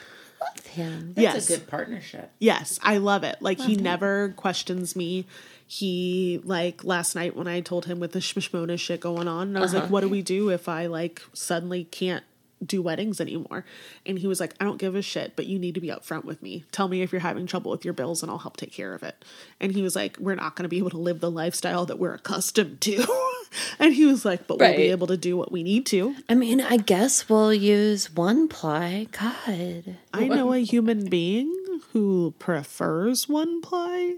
[0.41, 1.15] love him.
[1.15, 1.51] That's yes.
[1.51, 2.31] a good partnership.
[2.39, 3.37] Yes, I love it.
[3.41, 5.27] Like he never questions me.
[5.67, 9.59] He like last night when I told him with the shmishmona shit going on, and
[9.59, 9.93] I was like, uh-huh.
[9.93, 12.25] "What do we do if I like suddenly can't
[12.65, 13.65] do weddings anymore?"
[14.05, 16.25] And he was like, "I don't give a shit, but you need to be upfront
[16.25, 16.65] with me.
[16.71, 19.03] Tell me if you're having trouble with your bills, and I'll help take care of
[19.03, 19.25] it."
[19.61, 21.99] And he was like, "We're not going to be able to live the lifestyle that
[21.99, 23.07] we're accustomed to."
[23.79, 26.35] and he was like, "But we'll be able to do what we need to." I
[26.35, 29.09] mean, I guess we'll use one ply.
[29.13, 29.97] God.
[30.13, 31.53] I know a human being
[31.93, 34.17] who prefers one ply.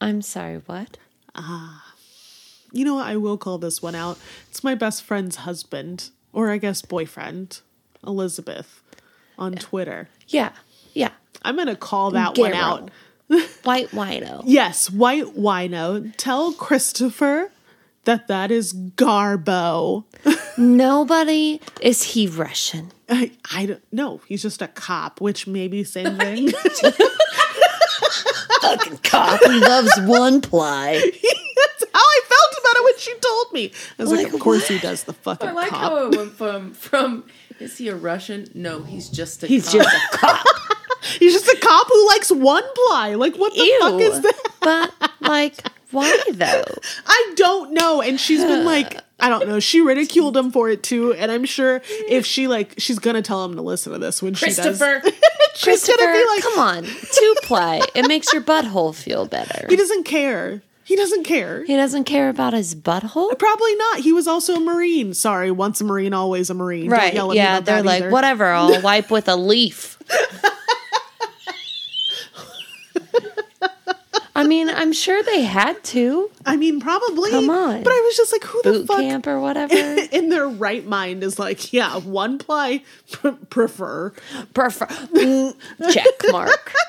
[0.00, 0.98] I'm sorry, what?
[1.34, 1.94] Ah.
[2.72, 3.06] You know what?
[3.06, 4.18] I will call this one out.
[4.50, 7.60] It's my best friend's husband, or I guess boyfriend,
[8.06, 8.82] Elizabeth,
[9.38, 10.08] on Twitter.
[10.28, 10.52] Yeah.
[10.92, 11.10] Yeah.
[11.42, 12.90] I'm going to call that one out.
[13.64, 14.42] White wino.
[14.44, 16.12] Yes, white wino.
[16.16, 17.50] Tell Christopher
[18.06, 20.04] that that is Garbo.
[20.58, 22.90] Nobody is he Russian.
[23.08, 24.20] I, I don't know.
[24.26, 26.50] He's just a cop, which maybe same thing.
[28.62, 30.94] Fucking cop who loves one ply.
[31.12, 33.72] That's how I felt about it when she told me.
[33.98, 35.80] I was like, Like, of course he does the fucking I like cop.
[35.80, 37.24] how it went from from
[37.60, 38.48] is he a Russian?
[38.54, 39.82] No, he's just a He's cop.
[39.82, 40.46] just a cop.
[41.18, 43.14] He's just a cop who likes one ply.
[43.14, 43.78] Like, what the Ew.
[43.80, 44.40] fuck is that?
[44.60, 45.54] But like,
[45.90, 46.64] why though?
[47.06, 48.00] I don't know.
[48.02, 49.60] And she's been like, I don't know.
[49.60, 51.14] She ridiculed him for it too.
[51.14, 54.34] And I'm sure if she like, she's gonna tell him to listen to this when
[54.34, 54.56] she does.
[54.78, 55.02] Christopher.
[55.56, 57.80] She's Christopher, gonna be like, come on, two ply.
[57.94, 59.66] It makes your butthole feel better.
[59.70, 60.60] he doesn't care.
[60.84, 61.64] He doesn't care.
[61.64, 63.36] He doesn't care about his butthole.
[63.38, 64.00] Probably not.
[64.00, 65.14] He was also a Marine.
[65.14, 66.90] Sorry, once a Marine, always a Marine.
[66.90, 67.14] Don't Right?
[67.14, 68.10] yell at me Yeah, about they're that like, either.
[68.10, 68.44] whatever.
[68.44, 69.96] I'll wipe with a leaf.
[74.36, 77.30] I mean, I'm sure they had to I mean, probably.
[77.30, 77.82] Come on.
[77.82, 79.74] But I was just like, who the boot fuck camp or whatever.
[80.12, 84.10] in their right mind is like, yeah, one ply pr- prefer.
[84.54, 85.56] Prefer Mm,
[85.92, 86.72] check mark.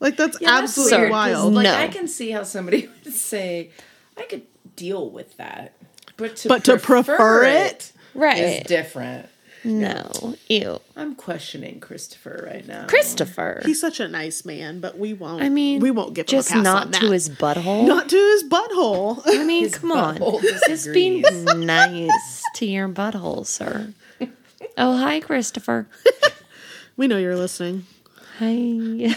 [0.00, 1.54] Like that's Yeah, absolutely weird, 'cause wild.
[1.54, 1.74] Like No.
[1.74, 3.70] I can see how somebody would say,
[4.16, 4.42] I could
[4.74, 5.74] deal with that.
[6.16, 7.92] But to But to prefer it?
[8.14, 8.38] Right.
[8.38, 9.28] is different.
[9.66, 10.36] No.
[10.48, 10.80] Ew.
[10.96, 12.86] I'm questioning Christopher right now.
[12.86, 13.62] Christopher.
[13.64, 15.42] He's such a nice man, but we won't.
[15.42, 17.86] I mean, we won't give just him a pass not on to his butthole.
[17.86, 19.22] not to his butthole.
[19.26, 20.16] I mean, His come on.
[20.18, 21.20] butthole Just be
[21.56, 23.92] nice to your butthole, sir.
[24.78, 25.86] Oh, hi, Christopher.
[26.96, 27.86] we know you're listening.
[28.38, 29.14] Hi.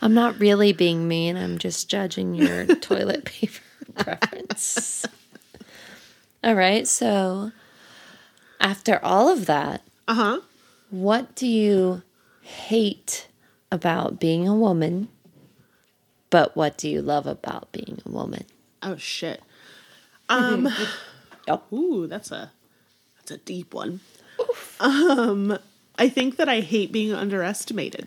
[0.00, 1.36] I'm not really being mean.
[1.36, 3.60] I'm just judging your toilet paper
[3.96, 5.04] preference.
[6.44, 6.86] All right.
[6.86, 7.50] So,
[8.60, 10.40] after all of that, Uh huh.
[10.90, 12.02] what do you
[12.40, 13.28] hate
[13.70, 15.08] about being a woman?
[16.30, 18.44] But what do you love about being a woman?
[18.82, 19.42] Oh shit.
[20.28, 20.68] Um.
[21.48, 21.72] Yep.
[21.72, 22.52] Ooh, that's a
[23.16, 24.00] that's a deep one.
[24.80, 25.58] Um,
[25.98, 28.06] I think that I hate being underestimated.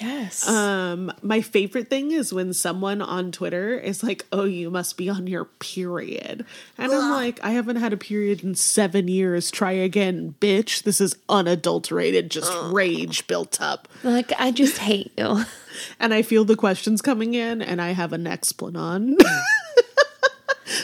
[0.00, 0.48] Yes.
[0.48, 5.10] Um, my favorite thing is when someone on Twitter is like, "Oh, you must be
[5.10, 6.46] on your period,"
[6.78, 9.50] and I'm like, "I haven't had a period in seven years.
[9.50, 10.84] Try again, bitch.
[10.84, 15.44] This is unadulterated, just rage built up." Like, I just hate you.
[15.98, 19.16] And I feel the questions coming in, and I have a Nexplanon.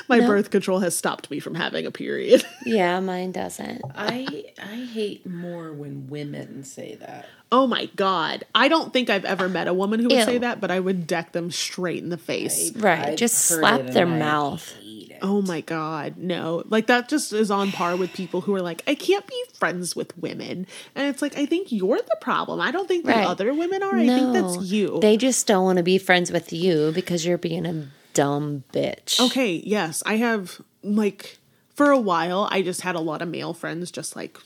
[0.09, 0.27] My No.
[0.29, 2.45] birth control has stopped me from having a period.
[2.67, 3.81] Yeah, mine doesn't.
[3.95, 7.27] I I hate more when women say that.
[7.53, 8.43] Oh my god.
[8.57, 10.25] I don't think I've ever met a woman who would Ew.
[10.25, 12.73] say that, but I would deck them straight in the face.
[12.75, 14.75] Right, I've just slap their mouth.
[15.23, 16.17] Oh my god.
[16.19, 16.65] No.
[16.69, 19.95] Like that just is on par with people who are like, I can't be friends
[19.95, 20.67] with women.
[20.97, 22.61] And it's like, I think you're the problem.
[22.61, 23.97] I don't think the other women are.
[23.97, 24.99] I think that's you.
[25.01, 27.87] They just don't want to be friends with you because you're being a
[28.17, 29.21] dumb bitch.
[29.27, 30.03] okay, yes.
[30.07, 31.39] I have like
[31.75, 34.39] for a while I just had a lot of male friends just like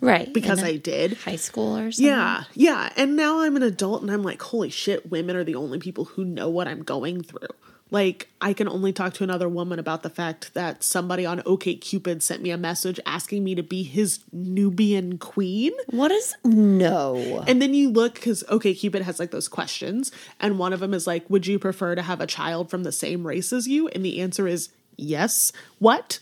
[0.00, 0.32] Right.
[0.32, 1.14] because I did.
[1.18, 2.06] high school or something.
[2.06, 2.90] Yeah, yeah.
[2.96, 6.06] And now I'm an adult and I'm like, holy shit, women are the only people
[6.06, 7.48] who know what I'm going through.
[7.90, 12.22] Like, I can only talk to another woman about the fact that somebody on OkCupid
[12.22, 15.72] sent me a message asking me to be his Nubian queen.
[15.88, 17.44] What is no?
[17.48, 21.06] And then you look because OkCupid has like those questions, and one of them is
[21.06, 23.88] like, Would you prefer to have a child from the same race as you?
[23.88, 25.52] And the answer is yes.
[25.78, 26.20] What?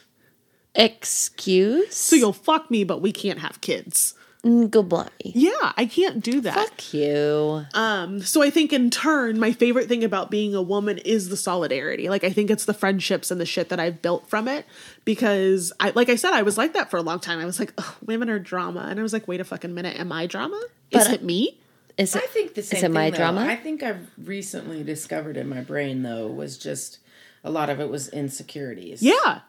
[0.74, 1.94] Excuse?
[1.94, 4.14] So you'll fuck me, but we can't have kids.
[4.44, 5.08] Goodbye.
[5.24, 6.54] Yeah, I can't do that.
[6.54, 7.64] Fuck you.
[7.74, 11.36] Um, so I think in turn, my favorite thing about being a woman is the
[11.36, 12.08] solidarity.
[12.08, 14.64] Like I think it's the friendships and the shit that I've built from it.
[15.04, 17.40] Because I like I said, I was like that for a long time.
[17.40, 17.72] I was like,
[18.06, 18.86] women are drama.
[18.88, 20.60] And I was like, wait a fucking minute, am I drama?
[20.92, 21.58] Is But- it me?
[21.96, 22.22] Is it?
[22.22, 23.16] I think the same Is it thing, my though.
[23.16, 23.40] drama?
[23.44, 26.98] I think I've recently discovered in my brain though was just
[27.42, 29.02] a lot of it was insecurities.
[29.02, 29.40] Yeah.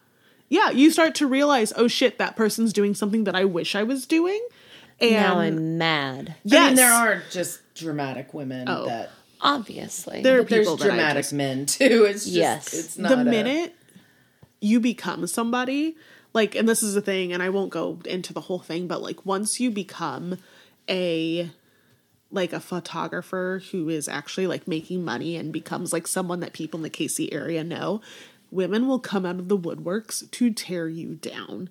[0.48, 0.70] Yeah.
[0.70, 4.04] You start to realize, oh shit, that person's doing something that I wish I was
[4.04, 4.40] doing.
[5.00, 6.34] And now I'm mad.
[6.44, 8.86] yes, I mean, there are just dramatic women Oh.
[8.86, 9.10] that.
[9.40, 10.22] Obviously.
[10.22, 12.04] There- But there's people that dramatic just- men too.
[12.08, 12.74] It's just, Yes.
[12.74, 13.74] It's not the a- minute
[14.62, 15.96] you become somebody
[16.34, 19.00] like and this is a thing and i won't go into the whole thing but
[19.00, 20.36] like once you become
[20.86, 21.50] a
[22.30, 26.76] like a photographer who is actually like making money and becomes like someone that people
[26.78, 28.02] in the kc area know
[28.50, 31.70] women will come out of the woodworks to tear you down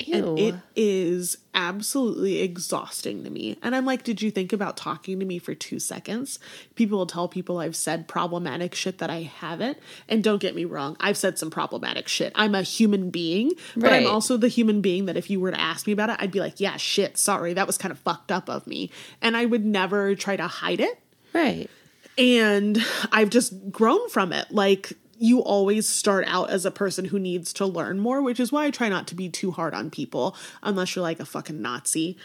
[0.00, 0.14] Ew.
[0.14, 3.58] and it is absolutely exhausting to me.
[3.62, 6.38] And I'm like, did you think about talking to me for two seconds?
[6.76, 9.76] People will tell people I've said problematic shit that I haven't.
[10.08, 12.32] And don't get me wrong, I've said some problematic shit.
[12.36, 15.60] I'm a human being, but I'm also the human being that if you were to
[15.60, 18.30] ask me about it, I'd be like, yeah, shit, sorry, that was kind of fucked
[18.30, 18.90] up of me.
[19.20, 20.98] And I would never try to hide it
[21.32, 21.68] right.
[22.16, 22.78] and
[23.10, 24.50] I've just grown from it.
[24.52, 28.52] Like you always start out as a person who needs to learn more, which is
[28.52, 31.60] why I try not to be too hard on people unless you're like a fucking
[31.60, 32.16] Nazi.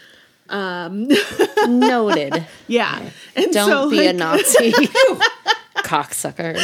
[0.48, 1.08] Um,
[1.66, 2.46] Noted.
[2.66, 3.10] Yeah.
[3.34, 4.72] And Don't so, be a Nazi.
[5.78, 6.58] Cocksucker.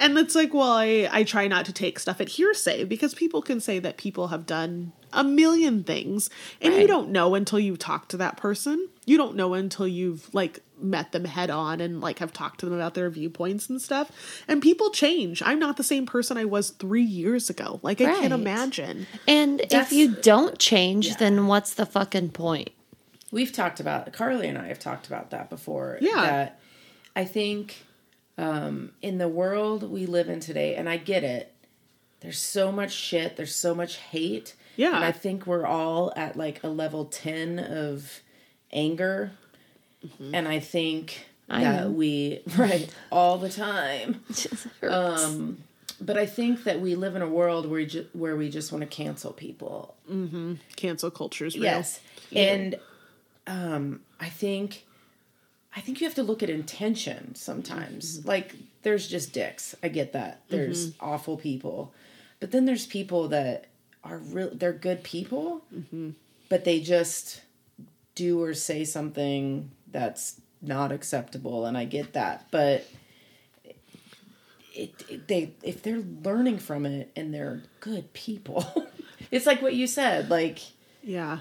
[0.00, 3.42] And it's like, well, I, I try not to take stuff at hearsay because people
[3.42, 7.76] can say that people have done a million things and you don't know until you
[7.76, 8.88] talk to that person.
[9.04, 12.66] You don't know until you've like met them head on and like have talked to
[12.66, 14.10] them about their viewpoints and stuff.
[14.48, 15.42] And people change.
[15.44, 17.80] I'm not the same person I was three years ago.
[17.82, 19.06] Like I can't imagine.
[19.26, 22.70] And if you don't change, then what's the fucking point?
[23.30, 25.98] We've talked about Carly and I have talked about that before.
[26.00, 26.14] Yeah.
[26.14, 26.60] That
[27.14, 27.84] I think
[28.38, 31.54] um, in the world we live in today, and I get it.
[32.20, 33.36] There's so much shit.
[33.36, 34.54] There's so much hate.
[34.76, 34.96] Yeah.
[34.96, 38.20] And I think we're all at like a level ten of
[38.72, 39.32] anger,
[40.32, 44.22] and I think I that we right all the time.
[44.82, 45.58] Um,
[46.00, 48.72] but I think that we live in a world where we ju- where we just
[48.72, 49.94] want to cancel people.
[50.76, 51.64] Cancel culture is real.
[51.64, 52.00] Yes.
[52.34, 52.74] And
[53.46, 54.84] um, I think
[55.76, 58.26] I think you have to look at intention sometimes.
[58.26, 59.74] Like there's just dicks.
[59.82, 60.42] I get that.
[60.48, 61.92] There's awful people.
[62.40, 63.66] But then there's people that
[64.04, 66.10] are real they're good people, mm-hmm.
[66.48, 67.42] but they just
[68.14, 72.46] do or say something that's not acceptable and I get that.
[72.50, 72.86] But
[74.74, 78.64] it, it they if they're learning from it and they're good people.
[79.30, 80.60] it's like what you said, like
[81.02, 81.40] Yeah.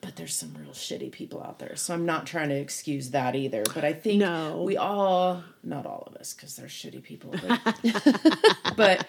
[0.00, 1.76] but there's some real shitty people out there.
[1.76, 3.64] So I'm not trying to excuse that either.
[3.74, 4.62] But I think No.
[4.62, 9.06] we all, not all of us, because there's shitty people, but, but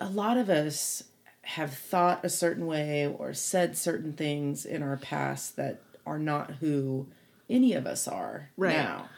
[0.00, 1.04] a lot of us
[1.42, 6.52] have thought a certain way or said certain things in our past that are not
[6.60, 7.06] who
[7.50, 8.76] any of us are Right.
[8.76, 9.08] now.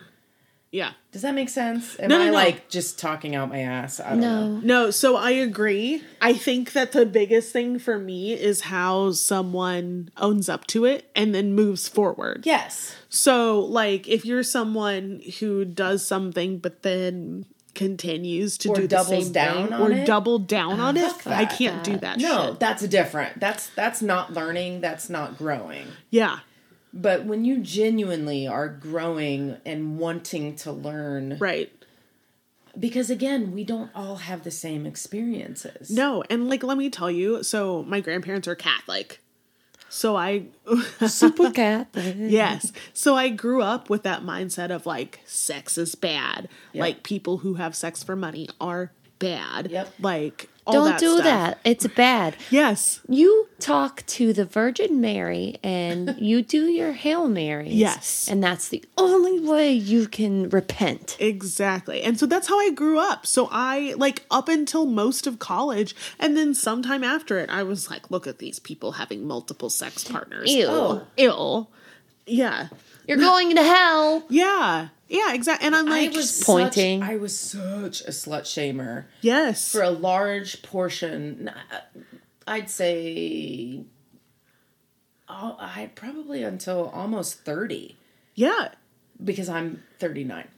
[0.73, 0.93] Yeah.
[1.13, 1.99] Does that make sense?
[2.01, 2.33] Am No, no, I no.
[2.35, 4.01] like just talking out my ass?
[4.01, 4.47] I don't know.
[4.57, 4.61] No.
[4.61, 6.03] No, so I agree.
[6.21, 11.09] I think that the biggest thing for me is how someone owns up to it
[11.15, 12.43] and then moves forward.
[12.45, 12.95] Yes.
[13.09, 19.05] So, like, if you're someone who does something but then continues to Or do the
[19.05, 20.07] same down thing or it?
[20.07, 22.19] double down on it, fuck I can't do that.
[22.19, 22.61] No, shit.
[22.61, 23.39] that's different.
[23.39, 24.81] That's that's not learning.
[24.81, 25.87] That's not growing.
[26.11, 26.41] yeah,
[26.93, 31.71] But when you genuinely are growing and wanting to learn, right.
[32.79, 35.91] because again, we don't all have the same experiences.
[35.91, 37.43] No, and like, let me tell you.
[37.43, 39.21] So, my grandparents are Catholic.
[39.89, 40.47] So I,
[41.07, 41.89] Super cat.
[41.95, 42.73] yes.
[42.93, 46.49] So I grew up with that mindset of like, sex is bad.
[46.75, 49.71] Like, people who have sex for money are bad.
[49.71, 49.95] Yep.
[50.01, 51.25] Like, Don't that do stuff.
[51.25, 51.59] that.
[51.65, 52.37] It's bad.
[52.51, 53.01] Yes.
[53.09, 57.73] You talk to the Virgin Mary and you do your Hail Marys.
[57.75, 58.29] Yes.
[58.31, 61.17] And that's the only way you can repent.
[61.21, 62.03] Exactly.
[62.03, 63.27] And so that's how I grew up.
[63.27, 67.91] So I like up until most of college and then sometime after it I was
[67.91, 70.53] like look at these people having multiple sex partners.
[70.53, 70.67] Ew.
[70.69, 71.07] Oh.
[71.17, 71.67] Ew.
[72.27, 72.69] Yeah.
[73.07, 74.25] You're going to hell.
[74.29, 74.89] Yeah.
[75.09, 75.67] Yeah, exactly.
[75.67, 77.01] And I'm like I was pointing.
[77.01, 79.71] Such, I was such a slut shamer yes.
[79.71, 81.49] for a large portion.
[81.49, 82.01] Uh,
[82.47, 83.85] I'd say,
[85.29, 87.97] oh, I probably until almost thirty
[88.35, 88.71] yeah.
[89.23, 90.49] because I'm thirty nine.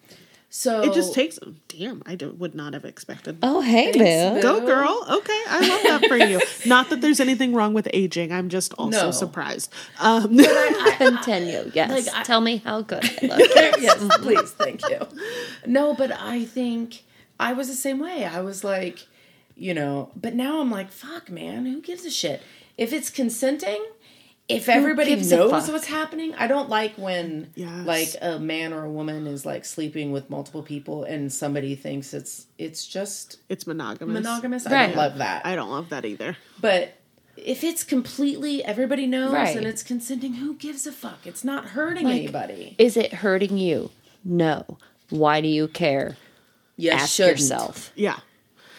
[0.51, 3.39] So It just takes damn, I don't, would not have expected.
[3.43, 4.43] Oh, hey, Thanks, boo.
[4.43, 5.05] Go girl.
[5.11, 5.43] Okay.
[5.47, 6.41] I love that for you.
[6.67, 8.33] Not that there's anything wrong with aging.
[8.33, 9.11] I'm just also No.
[9.11, 9.71] surprised.
[10.01, 10.39] Um
[10.97, 11.71] Continue.
[11.75, 11.91] Yes.
[12.07, 13.51] Like, I- Tell me how good I look.
[13.81, 15.07] yes, please, thank you.
[15.67, 17.03] No, but I think
[17.39, 18.25] I was the same way.
[18.25, 19.07] I was like,
[19.55, 22.43] you know, but now I'm like, fuck, man, who gives a shit?
[22.79, 23.85] If it's consenting,
[24.49, 27.87] if everybody knows what's happening, I don't like when Yes.
[27.87, 32.15] like a man or a woman is like sleeping with multiple people and somebody thinks
[32.15, 34.15] it's it's just it's monogamous.
[34.15, 34.67] monogamous.
[34.67, 35.45] I don't love that.
[35.45, 36.37] I don't love that either.
[36.61, 36.95] But
[37.37, 39.57] if it's completely everybody knows Right.
[39.57, 41.27] and it's consenting, who gives a fuck?
[41.27, 42.75] It's not hurting Like, anybody.
[42.79, 43.91] Is it hurting you?
[44.25, 44.79] No.
[45.11, 46.17] Why do you care?
[46.77, 47.39] You Ask shouldn't.
[47.39, 47.93] yourself.
[47.97, 48.19] Yeah.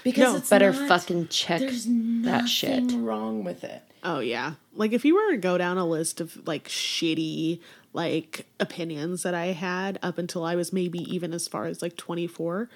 [0.03, 2.91] Because No, it's Better not- fucking check There's nothing that shit.
[2.93, 3.83] wrong with it.
[4.03, 4.53] Oh yeah.
[4.73, 7.59] Like if you were to go down a list of like shitty
[7.93, 11.97] like opinions that I had up until I was maybe even as far as like
[11.97, 12.69] 24,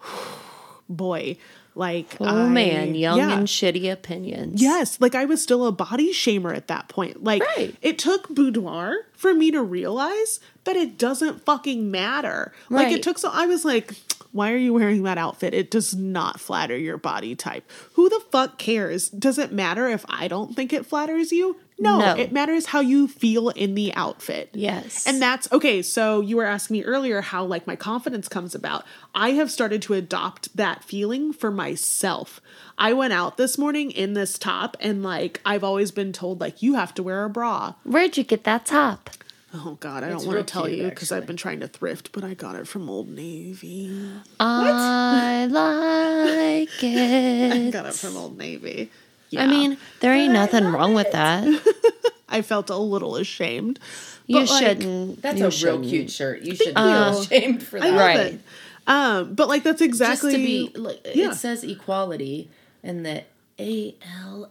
[0.88, 1.36] boy,
[1.74, 3.36] like Oh I- man, young yeah.
[3.38, 4.60] and shitty opinions.
[4.62, 7.22] Yes, like I was still a body shamer at that point.
[7.24, 7.74] Like Right.
[7.82, 12.52] it took boudoir for me to realize that it doesn't fucking matter.
[12.70, 13.92] Like it took so I was like,
[14.32, 15.54] why are you wearing that outfit?
[15.54, 17.70] It does not flatter your body type.
[17.94, 19.08] Who the fuck cares?
[19.08, 21.56] Does it matter if I don't think it flatters you?
[21.78, 22.14] No, No.
[22.16, 24.50] it matters how you feel in the outfit.
[24.52, 25.06] Yes.
[25.08, 25.82] And that's okay.
[25.82, 28.84] So you were asking me earlier how like my confidence comes about.
[29.14, 32.40] I have started to adopt that feeling for myself.
[32.78, 36.62] I went out this morning in this top and like I've always been told like
[36.62, 37.74] you have to wear a bra.
[37.84, 39.10] Where'd you get that top?
[39.56, 42.10] Oh god, I don't want to tell cute, you because I've been trying to thrift,
[42.12, 44.10] but I got it from Old Navy.
[44.40, 47.70] I like I it.
[47.70, 48.90] got it from Old Navy.
[49.30, 49.44] Yeah.
[49.44, 51.46] I mean, there ain't nothing wrong with that.
[52.28, 53.78] I felt a little ashamed.
[54.26, 55.22] You But, like, shouldn't.
[55.22, 55.84] That's you a real shouldn't.
[55.86, 56.42] cute shirt.
[56.42, 56.72] You should you.
[56.74, 57.90] feel ashamed for I that.
[57.90, 58.20] love Right.
[58.34, 58.40] it.
[58.86, 61.30] Um, but like that's exactly Just to be, like, Yeah.
[61.30, 62.50] it says equality,
[62.82, 63.22] and the
[63.60, 63.94] A
[64.24, 64.50] L.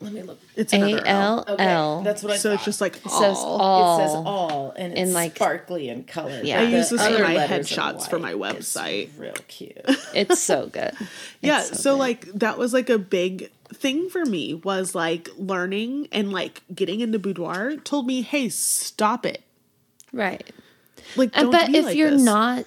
[0.00, 0.38] Let me look.
[0.56, 1.44] it's A another L.
[1.46, 2.54] L Okay, that's what I So thought.
[2.56, 3.60] it's just like It says all.
[3.60, 3.98] all.
[4.00, 6.40] It says all, and it's In, like- sparkly in color.
[6.42, 6.60] Yeah.
[6.60, 8.36] I The use this for other my letters are headshots for white.
[8.38, 9.10] my It's website.
[9.18, 9.78] real cute.
[10.14, 10.92] It's so good.
[11.40, 11.98] yeah It's so good.
[12.00, 17.00] like that was like a big thing for me was like learning and like getting
[17.00, 19.42] into boudoir told me hey stop it
[20.12, 20.50] right.
[21.16, 22.22] like I don't bet be if like you're this.
[22.22, 22.64] not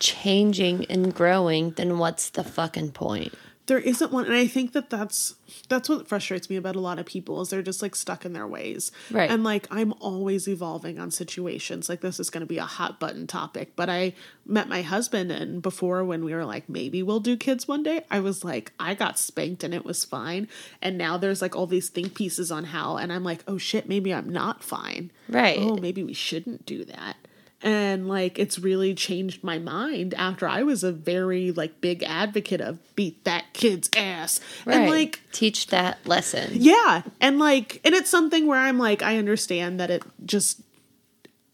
[0.00, 3.34] changing and growing, then what's the fucking point?
[3.68, 5.36] There isn't one and i think that that's
[5.68, 8.32] that's what frustrates me about a lot of people is they're just like stuck in
[8.32, 8.90] their ways.
[9.10, 9.30] Right.
[9.30, 11.88] and like i'm always evolving on situations.
[11.88, 14.14] Like this is going to be a hot button topic but i
[14.44, 18.04] met my husband and before when we were like maybe we'll do kids one day
[18.10, 20.48] i was like i got spanked and it was fine.
[20.82, 23.88] And now there's like all these think pieces on how and i'm like oh shit
[23.88, 25.10] maybe i'm not fine.
[25.28, 25.58] Right.
[25.60, 27.16] oh maybe we shouldn't do that
[27.62, 32.60] and like it's really changed my mind after i was a very like big advocate
[32.60, 34.76] of beat that kid's ass Right.
[34.76, 36.50] and like teach that lesson.
[36.54, 40.60] yeah and like and it's something where i'm like i understand that it just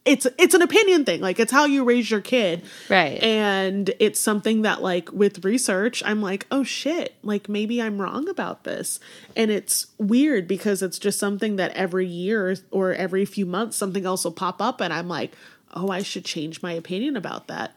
[0.04, 3.22] it's it's an opinion thing like it's how you raise your kid Right.
[3.22, 8.28] and it's something that like with research i'm like oh shit like maybe i'm wrong
[8.28, 9.00] about this
[9.34, 14.04] and it's weird because it's just something that every year or every few months something
[14.04, 15.32] else will pop up and i'm like
[15.74, 17.74] oh i should change my opinion about that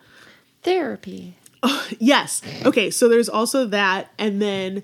[0.64, 1.36] Therapy.
[2.00, 2.42] Yes.
[2.66, 4.84] Okay, so there's also that and then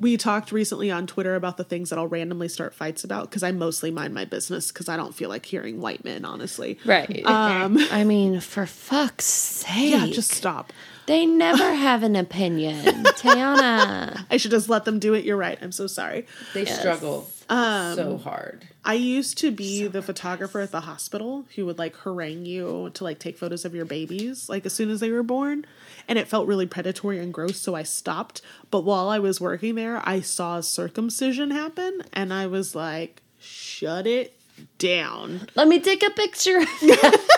[0.00, 3.42] we talked recently on Twitter about the things that I'll randomly start fights about because
[3.42, 6.78] I mostly mind my business because I don't feel like hearing white men, honestly.
[6.84, 7.24] Right.
[7.24, 9.94] Um, I mean, for fuck's sake.
[9.94, 10.72] Yeah, just stop.
[11.06, 12.84] They never have an opinion.
[13.04, 14.24] Tayana.
[14.30, 15.24] I should just let them do it.
[15.24, 15.58] You're right.
[15.60, 16.26] I'm so sorry.
[16.54, 18.68] They struggle Um, so hard.
[18.84, 23.04] I used to be the photographer at the hospital who would like harangue you to
[23.04, 25.66] like take photos of your babies like as soon as they were born.
[26.08, 28.42] And it felt really predatory and gross, so I stopped.
[28.70, 34.06] But while I was working there, I saw circumcision happen and I was like, shut
[34.06, 34.38] it
[34.78, 35.48] down.
[35.54, 36.60] Let me take a picture.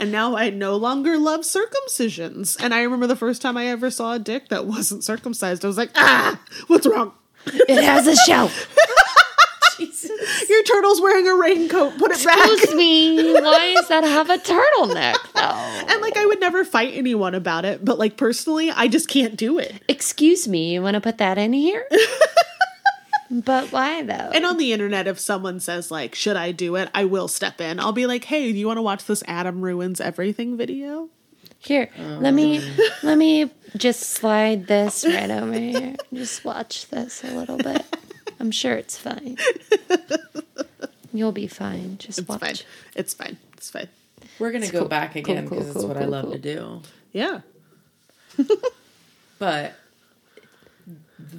[0.00, 2.56] And now I no longer love circumcisions.
[2.58, 5.68] And I remember the first time I ever saw a dick that wasn't circumcised, I
[5.68, 7.12] was like, ah, what's wrong?
[7.46, 8.50] it has a shell.
[9.76, 10.48] Jesus.
[10.48, 11.98] Your turtle's wearing a raincoat.
[11.98, 12.38] Put it back.
[12.50, 13.32] Excuse me.
[13.34, 15.92] Why does that have a turtleneck, though?
[15.92, 19.36] And like I would never fight anyone about it, but like personally, I just can't
[19.36, 19.82] do it.
[19.88, 20.74] Excuse me.
[20.74, 21.86] You want to put that in here?
[23.30, 24.30] but why, though?
[24.34, 27.60] And on the internet, if someone says like, "Should I do it?" I will step
[27.60, 27.78] in.
[27.80, 31.08] I'll be like, "Hey, do you want to watch this Adam ruins everything video?"
[31.58, 32.64] Here, let me um.
[33.02, 35.94] let me just slide this right over here.
[36.12, 37.84] Just watch this a little bit.
[38.40, 39.36] I'm sure it's fine.
[41.12, 41.98] You'll be fine.
[41.98, 42.40] Just It's watch.
[42.40, 42.54] fine.
[42.94, 43.36] It's fine.
[43.58, 43.88] It's fine.
[44.38, 44.88] We're gonna go cool.
[44.88, 46.32] back Cool, again cool, because it's cool, what I love cool.
[46.32, 46.82] to do.
[47.12, 47.40] Yeah.
[49.38, 49.74] But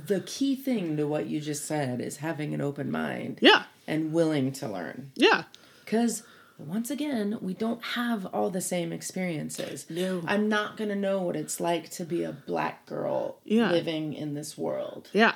[0.07, 3.63] the key thing to what you just said is having an open mind Yeah.
[3.87, 5.11] and willing to learn.
[5.15, 5.43] Yeah.
[5.83, 6.23] Because
[6.57, 9.85] once again, we don't have all the same experiences.
[9.89, 10.21] No.
[10.27, 13.71] I'm not going to know what it's like to be a black girl Yeah.
[13.71, 15.09] living in this world.
[15.13, 15.35] Yeah.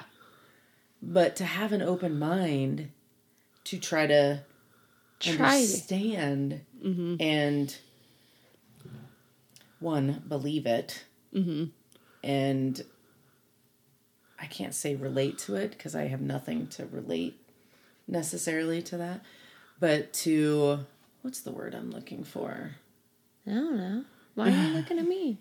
[1.02, 2.89] But to have an open mind
[3.66, 4.43] to try to
[5.20, 5.34] Try.
[5.34, 7.16] understand mm-hmm.
[7.20, 7.76] and
[9.80, 11.66] one believe it mm-hmm.
[12.24, 12.86] and
[14.40, 17.40] i can't say relate to it because i have nothing to relate
[18.08, 19.22] necessarily to that
[19.80, 20.80] but to
[21.22, 22.72] what's the word i'm looking for
[23.48, 24.04] I don't know.
[24.34, 25.38] Why are you looking at me?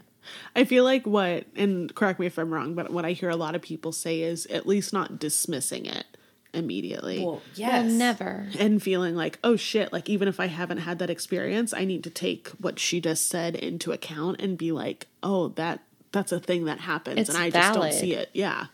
[0.54, 3.36] I feel like what, and correct me if I'm wrong, but what I hear a
[3.36, 6.04] lot of people say is at least not dismissing it
[6.52, 7.20] immediately.
[7.24, 8.48] well Well, yes never.
[8.58, 12.04] and feeling like, oh shit, like even if I haven't had that experience, I need
[12.04, 15.80] to take what she just said into account and be like, oh, that
[16.12, 18.30] that's a thing that happens It's and I just don't see it.
[18.34, 18.66] Yeah.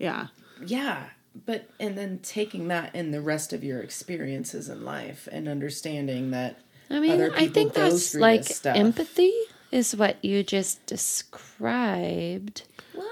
[0.00, 0.26] Yeah.
[0.66, 1.04] yeah
[1.46, 6.32] but and then taking that in the rest of your experiences in life and understanding
[6.32, 6.58] that
[6.90, 9.32] I mean, other I think go that's like empathy
[9.70, 12.62] is what you just described.
[12.94, 13.06] what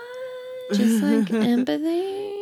[0.73, 2.35] Just like empathy.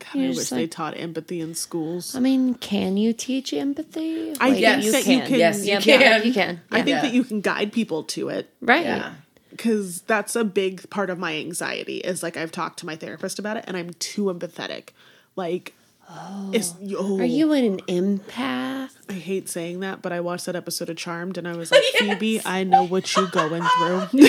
[0.00, 2.16] God, I You're wish just they taught empathy in schools.
[2.16, 4.34] I mean, can you teach empathy?
[4.40, 4.92] I Wait, think Yes.
[4.92, 5.38] that you can.
[5.38, 6.26] Yes, you Yeah, can.
[6.26, 6.60] You can.
[6.72, 7.02] I think Yeah.
[7.02, 9.12] that you can guide people to it right.
[9.56, 11.98] Because that's a big part of my anxiety.
[11.98, 14.90] Is like I've talked to my therapist about it, and I'm too empathetic.
[15.34, 15.74] Like,
[16.10, 16.52] oh,
[16.98, 18.90] oh Are you an empath?
[19.08, 21.82] I hate saying that, but I watched that episode of Charmed, and I was like,
[21.98, 24.28] Phoebe, I know what you're going through.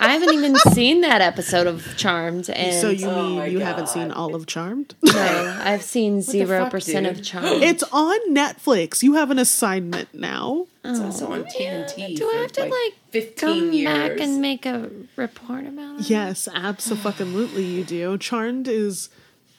[0.00, 3.58] I haven't even seen that episode of Charmed, and so you Oh my mean you
[3.60, 4.94] haven't seen all of Charmed?
[5.02, 7.22] no, I've seen zero fuck, percent of?
[7.22, 7.62] Charmed.
[7.62, 9.02] it's on Netflix.
[9.02, 10.66] You have an assignment now.
[10.84, 14.20] it's also on oh, tnt Do I have to like, like 15 come years back
[14.20, 16.10] and make a report about it?
[16.10, 18.16] Yes, absolutely, you do.
[18.16, 19.10] Charmed is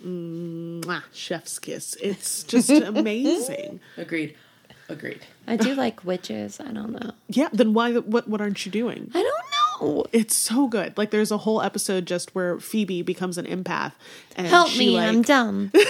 [0.03, 1.95] mwah, chef's kiss.
[2.01, 3.79] It's just amazing.
[3.97, 4.35] agreed
[4.89, 6.59] agreed I do like witches.
[6.59, 7.11] I don't know.
[7.29, 7.93] Yeah, then why?
[7.93, 8.27] What?
[8.27, 9.09] What aren't you doing?
[9.13, 9.60] I don't know.
[10.11, 10.97] It's so good.
[10.97, 13.93] Like there's a whole episode just where Phoebe becomes an empath,
[14.35, 15.71] and Help she, me, like, I'm dumb.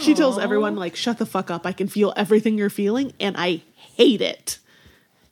[0.00, 1.66] She tells everyone like, "Shut the fuck up!
[1.66, 4.58] I can feel everything you're feeling, and I hate it."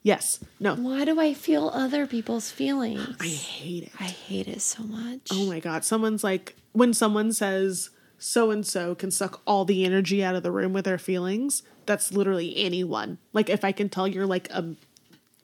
[0.03, 0.39] Yes.
[0.59, 0.75] No.
[0.75, 3.15] Why do I feel other people's feelings?
[3.19, 3.91] I hate it.
[3.99, 5.29] I hate it so much.
[5.31, 5.83] Oh my god.
[5.83, 7.89] Someone's like when someone says
[8.19, 11.63] so and so can suck all the energy out of the room with their feelings,
[11.87, 13.17] that's literally anyone.
[13.33, 14.75] Like if I can tell you're like a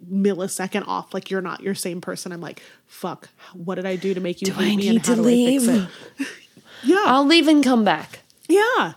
[0.10, 4.14] millisecond off, like you're not your same person, I'm like, fuck, what did I do
[4.14, 5.90] to make you Do hate I me and how to do I fix leave?
[6.20, 6.28] it?
[6.84, 7.04] Yeah.
[7.06, 8.20] I'll leave and come back.
[8.50, 8.94] yeah.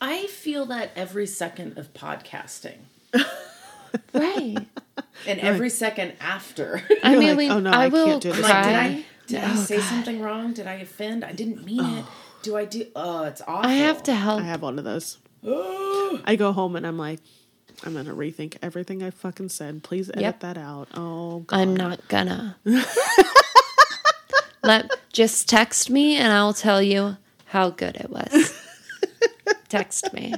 [0.00, 2.76] I feel that every second of podcasting
[4.12, 4.56] Right.
[5.26, 6.82] and every second after.
[7.02, 8.40] I You're mean, like, oh no, I, I will can't do this.
[8.42, 8.84] like, did cry.
[8.84, 10.52] I did I oh, say something wrong?
[10.52, 11.24] Did I offend?
[11.24, 12.04] I didn't mean it.
[12.06, 12.12] Oh.
[12.42, 12.86] Do I do?
[12.94, 13.70] Oh, it's awful.
[13.70, 14.42] I have to help.
[14.42, 15.18] I have one of those.
[15.46, 17.20] I go home and I'm like,
[17.84, 19.82] I'm gonna rethink everything I fucking said.
[19.82, 20.40] Please edit Yep.
[20.40, 20.88] that out.
[20.94, 21.56] Oh god.
[21.60, 22.56] I'm not gonna.
[24.62, 27.16] Let just text me and I'll tell you
[27.46, 28.58] how good it was.
[29.68, 30.32] text me.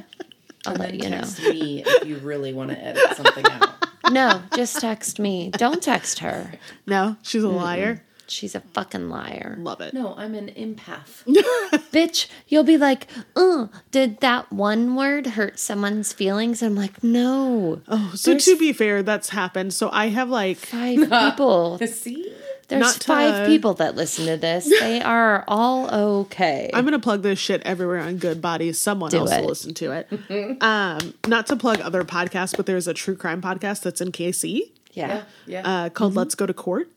[0.66, 1.18] I'll And let then you know.
[1.18, 3.70] text me if you really want to edit something out.
[4.12, 5.50] No, just text me.
[5.50, 6.52] Don't text her.
[6.86, 8.04] No, she's a liar.
[8.28, 9.56] She's a fucking liar.
[9.60, 9.94] Love it.
[9.94, 11.24] No, I'm an empath.
[11.92, 13.06] Bitch, you'll be like,
[13.36, 16.62] uh, did that one word hurt someone's feelings?
[16.62, 17.80] I'm like, no.
[17.88, 19.74] Oh, so to be fair, that's happened.
[19.74, 21.78] So I have like Five people.
[21.86, 22.34] See?
[22.68, 24.68] There's Not to- five people that listen to this.
[24.80, 25.88] They are all
[26.22, 26.68] okay.
[26.74, 28.76] I'm gonna plug this shit everywhere on Good Bodies.
[28.80, 29.40] Someone Do else it.
[29.40, 30.62] will listen to it.
[30.62, 34.62] um, not to plug other podcasts, but there's a true crime podcast that's in KC
[34.94, 35.22] yeah.
[35.46, 35.62] Yeah.
[35.84, 36.90] uh, called Let's Go to Court.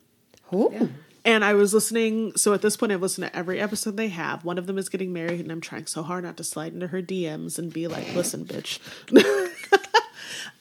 [0.52, 0.90] Ooh.
[1.30, 2.34] And I was listening.
[2.36, 4.44] So at this point, I've listened to every episode they have.
[4.44, 6.88] One of them is getting married, and I'm trying so hard not to slide into
[6.88, 8.80] her DMs and be like, "Listen, bitch."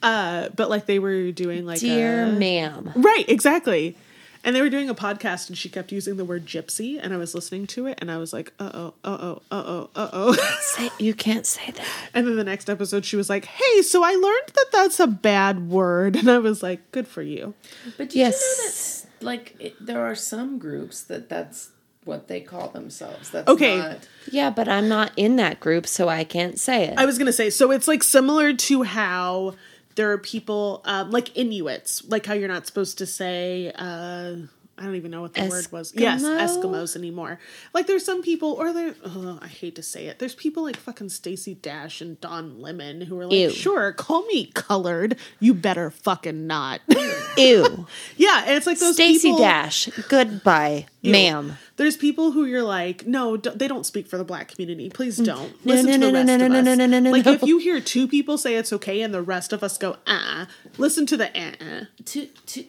[0.02, 2.92] uh, but like they were doing like Dear a- ma'am.
[2.96, 3.96] Right, exactly.
[4.44, 7.16] And they were doing a podcast and she kept using the word gypsy and I
[7.16, 10.10] was listening to it and I was like, uh oh, uh oh, uh oh, uh
[10.12, 10.32] oh.
[10.60, 11.86] Say, you can't say that.
[12.14, 15.08] and then the next episode she was like, hey, so I learned that that's a
[15.08, 16.14] bad word.
[16.28, 17.54] And I was like, good for you.
[17.96, 18.60] But did you know Yes.
[18.64, 21.70] that's like it, there are some groups that that's
[22.04, 23.30] what they call themselves.
[23.30, 23.78] That's Okay.
[23.78, 26.94] not Yeah, but I'm not in that group, so I can't say it.
[26.98, 29.54] I was going to say, so it's like similar to how
[29.94, 34.36] there are people um, like Inuits, like how you're not supposed to say, uh,
[34.78, 35.92] I don't even know what the word was.
[35.94, 37.38] Yes, Eskimos anymore.
[37.74, 40.76] Like there's some people, or there, oh, I hate to say it, there's people like
[40.76, 43.50] fucking Stacey Dash and Don Lemon who are like, Ew.
[43.50, 45.16] sure, call me colored.
[45.40, 46.80] You better fucking not.
[47.36, 47.86] Ew.
[48.16, 49.38] yeah, and it's like those Stacey people.
[49.40, 49.86] Dash.
[50.08, 51.12] Goodbye, Ew.
[51.12, 51.58] ma'am.
[51.76, 54.90] There's people who you're like, no, d- they don't speak for the black community.
[54.90, 55.64] Please don't.
[55.64, 56.66] No, Listen no, to no, the rest of us.
[56.66, 59.22] no, no, no, no, like if you hear two people say it's okay and the
[59.22, 61.84] rest of us go, uh, listen to the uh.
[62.04, 62.64] to to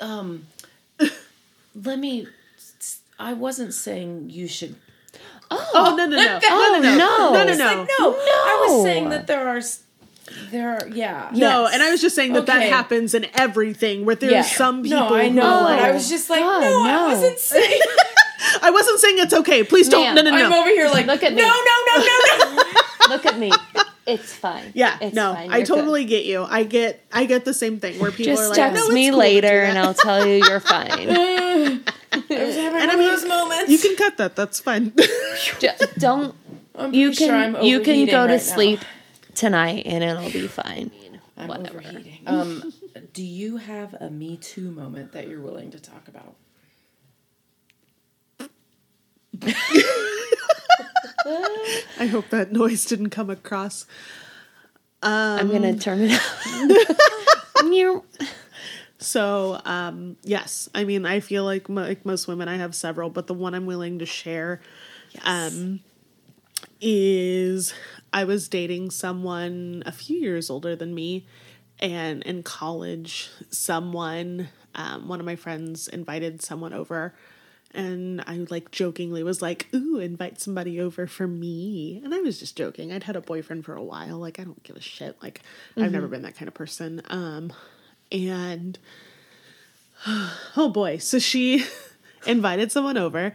[0.00, 0.46] um
[1.74, 2.26] let me
[3.18, 4.74] I wasn't saying you should
[5.52, 7.32] Oh, oh no no no no oh, oh, no no no.
[7.32, 7.64] no no It's no.
[7.66, 9.60] like no, I was saying that there are
[10.52, 11.74] there are yeah No, Yes.
[11.74, 14.04] and I was just saying that that happens in everything.
[14.04, 14.42] Where there's Yeah.
[14.42, 15.00] some people.
[15.10, 17.80] no I know who, but I was just like God, no, I wasn't saying
[18.62, 19.64] I wasn't saying it's okay.
[19.64, 20.02] Please don't.
[20.02, 20.46] Ma'am, no no no.
[20.46, 21.42] I'm over here like Look at me.
[21.42, 22.62] no no no no no
[23.08, 23.50] Look at me.
[24.10, 24.72] It's fine.
[24.74, 25.50] yeah, it's no, fine.
[25.50, 25.74] I You're good.
[25.74, 26.42] totally get you.
[26.44, 29.10] I get, I get the same thing where people are Just like, text no, me
[29.10, 30.90] cool later and I'll tell you you're fine.
[32.12, 34.36] I was having And one I mean, of those moments You can cut that.
[34.36, 34.92] That's fine.
[35.60, 36.34] Ju- Don't.
[36.74, 37.56] I'm You pretty sure can.
[37.56, 38.54] I'm you can overheating go to right now.
[38.54, 38.80] sleep
[39.34, 40.90] tonight and it'll be fine.
[41.36, 41.78] I'm Whatever.
[41.78, 42.72] overheating um
[43.14, 46.34] do you have a me too moment that you're willing to talk about
[51.26, 53.86] I hope that noise didn't come across.
[55.40, 56.12] I'm gonna turn it
[57.56, 57.64] off.
[58.98, 63.26] So, um, yes, I mean, I feel like, like most women, I have several, but
[63.26, 64.60] the one I'm willing to share
[65.24, 65.80] um,
[66.82, 67.72] is
[68.12, 71.26] I was dating someone a few years older than me,
[71.78, 77.14] and in college, someone, um, one of my friends invited someone over.
[77.72, 82.38] And I like jokingly was like, "Ooh, invite somebody over for me." And I was
[82.40, 82.92] just joking.
[82.92, 84.18] I'd had a boyfriend for a while.
[84.18, 85.16] Like I don't give a shit.
[85.22, 85.42] Like
[85.76, 87.00] I've never been that kind of person.
[87.08, 87.52] Um,
[88.10, 88.78] and
[90.56, 91.64] oh boy, so she
[92.26, 93.34] invited someone over,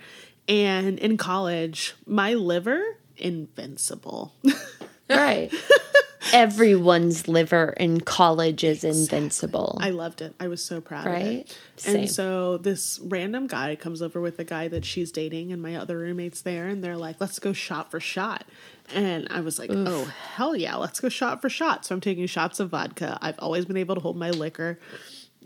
[0.49, 2.83] and in college, my liver
[3.17, 4.33] invincible.
[5.07, 5.53] Right.
[6.35, 9.77] Everyone's liver in college is invincible.
[9.81, 10.35] I loved it.
[10.37, 11.23] I was so proud of Right?
[11.25, 11.57] it.
[11.77, 11.95] Same.
[11.95, 15.75] And so this random guy comes over with the guy that she's dating, and my
[15.77, 18.43] other roommates there, and they're like, "Let's go shot for shot."
[18.93, 22.27] And I was like, "Oh hell yeah, let's go shot for shot." So I'm taking
[22.27, 23.17] shots of vodka.
[23.21, 24.77] I've always been able to hold my liquor.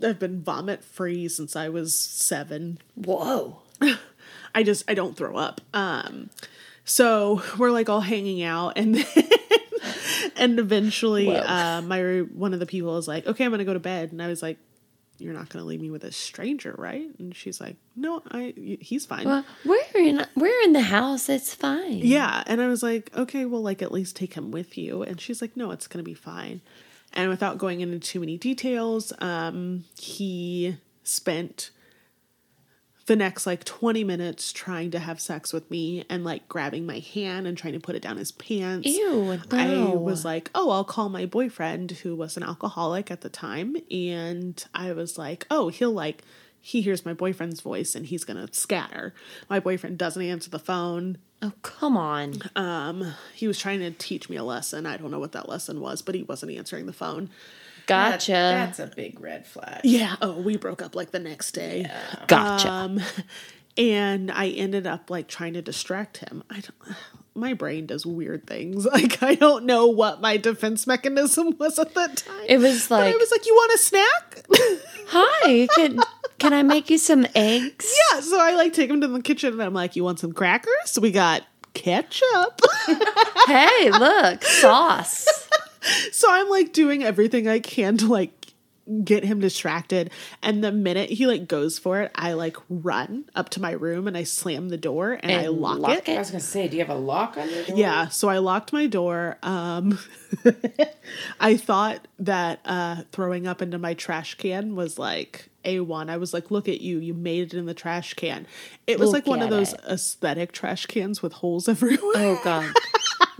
[0.02, 2.78] I've been vomit free since I was seven.
[2.96, 3.58] Whoa.
[4.56, 5.60] I just I don't throw up.
[5.72, 6.30] Um
[6.84, 9.28] so we're like all hanging out and then
[10.36, 13.74] and eventually uh my one of the people is like, "Okay, I'm going to go
[13.74, 14.58] to bed." And I was like,
[15.20, 17.08] you're not going to leave me with a stranger, right?
[17.18, 19.26] And she's like, no, I, he's fine.
[19.26, 21.28] Well, we're in we're in the house.
[21.28, 21.98] It's fine.
[21.98, 22.42] Yeah.
[22.46, 25.02] And I was like, okay, well, like at least take him with you.
[25.02, 26.62] And she's like, no, it's going to be fine.
[27.12, 31.70] And without going into too many details, um, he spent
[33.10, 37.00] the next like 20 minutes trying to have sex with me and like grabbing my
[37.00, 38.86] hand and trying to put it down his pants.
[38.86, 43.28] Ew, I was like, oh, I'll call my boyfriend who was an alcoholic at the
[43.28, 43.74] time.
[43.90, 46.22] And I was like, oh, he'll like,
[46.60, 49.12] he hears my boyfriend's voice and he's going to scatter.
[49.48, 51.18] My boyfriend doesn't answer the phone.
[51.42, 52.34] Oh come on.
[52.54, 54.86] Um, he was trying to teach me a lesson.
[54.86, 57.28] I don't know what that lesson was, but he wasn't answering the phone.
[57.90, 58.32] That- Gotcha.
[58.32, 59.80] that's a big red flag.
[59.84, 60.16] Yeah.
[60.22, 61.90] Oh, we broke up like the next day.
[62.26, 62.68] gotcha.
[62.70, 63.00] Um,
[63.76, 66.42] and I ended up like trying to distract him.
[66.50, 66.96] I don't,
[67.34, 68.86] my brain does weird things.
[68.92, 72.44] Like I don't know what my defense mechanism was at that time.
[72.48, 74.46] it was but like, I was like, "You want a snack?"
[75.08, 76.00] "Hi, can
[76.38, 78.20] can I make you some eggs?" yeah.
[78.20, 80.98] So I like take him to the kitchen and I'm like, "You want some crackers?
[81.00, 81.42] We got
[81.74, 82.60] ketchup."
[83.46, 85.26] Hey, look, sauce.
[86.12, 88.40] so I'm like doing everything I can to like
[89.04, 90.10] get him distracted
[90.42, 94.08] and the minute he like goes for it i like run up to my room
[94.08, 96.08] and i slam the door and, i lock, lock it.
[96.08, 96.16] it?
[96.16, 97.76] I was gonna say, do you have a lock on your door?
[97.76, 99.38] Yeah, so I locked my door.
[99.44, 99.98] Um
[101.40, 106.08] I thought that uh throwing up into my trash can was like A1.
[106.10, 106.98] I was like, "Look at you.
[106.98, 108.46] You made it in the trash can."
[108.86, 109.80] It was Look like one of those it.
[109.88, 112.00] aesthetic trash cans with holes everywhere.
[112.14, 112.72] Oh god.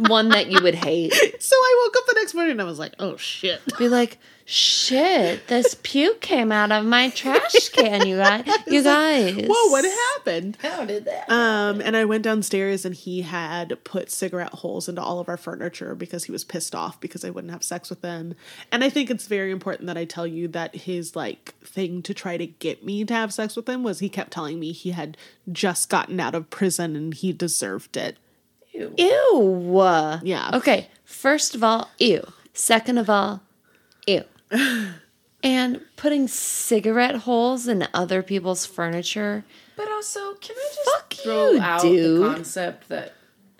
[0.09, 1.13] One that you would hate.
[1.41, 4.19] so I woke up the next morning and I was like, "Oh shit." Be like,
[4.51, 8.45] shit, this puke came out of my trash can, you guys.
[8.67, 9.47] You guys.
[9.49, 10.57] Whoa, what happened?
[10.61, 11.31] How did that?
[11.31, 15.37] Um, and I went downstairs and he had put cigarette holes into all of our
[15.37, 18.35] furniture because he was pissed off because I wouldn't have sex with him.
[18.71, 22.15] And I think it's very important that I tell you that his like thing to
[22.15, 24.91] try to get me to have sex with him was he kept telling me he
[24.91, 25.17] had
[25.51, 28.19] just gotten out of prison and he deserved it.
[28.73, 28.95] Ew.
[28.97, 30.21] Ew.
[30.23, 30.51] Yeah.
[30.55, 30.89] Okay.
[31.05, 32.23] First of all, ew.
[32.55, 33.43] Second of all,
[34.07, 34.25] ew.
[35.43, 39.45] and putting cigarette holes in other people's furniture.
[39.77, 42.23] But also, can I just Fuck throw you, out dude.
[42.23, 43.15] the concept that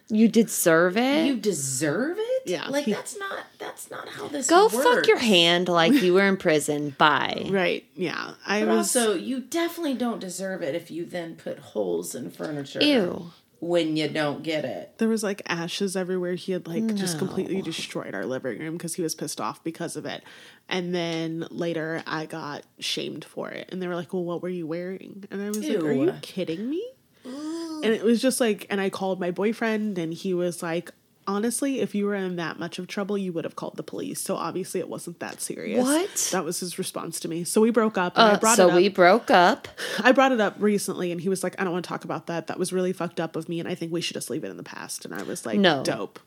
[0.09, 1.27] You deserve it.
[1.27, 2.43] you deserve it?
[2.47, 4.73] Yeah, Like that's not that's not how this works.
[4.73, 4.89] Go works.
[4.89, 6.91] fuck your hand like you were in prison.
[6.99, 7.47] Bye.
[7.51, 7.85] Right.
[7.95, 8.33] Yeah.
[8.47, 12.31] I But was also, you definitely don't deserve it if you then put holes in
[12.31, 12.83] furniture.
[12.83, 13.31] Ew.
[13.61, 14.97] When you don't get it.
[14.97, 16.35] there was like ashes everywhere.
[16.35, 19.97] He had like just completely destroyed our living room because he was pissed off because
[19.97, 20.23] of it.
[20.69, 23.69] And then later I got shamed for it.
[23.71, 25.25] And they were like, Well, what were you wearing?
[25.31, 26.85] And I was like, Are you kidding me?
[27.25, 30.91] And it was just like, and I called my boyfriend, and he was like,
[31.27, 34.21] Honestly, if you were in that much of trouble, you would have called the police.
[34.21, 35.85] So obviously, it wasn't that serious.
[35.85, 36.29] What?
[36.33, 37.45] That was his response to me.
[37.45, 38.77] So we broke up, and I Uh, brought so it up.
[38.77, 39.69] we broke up.
[40.03, 42.27] I brought it up recently, and he was like, "I don't want to talk about
[42.27, 42.47] that.
[42.49, 44.51] That was really fucked up of me, and I think we should just leave it
[44.51, 45.83] in the past." And I was like, No.
[45.85, 46.19] dope,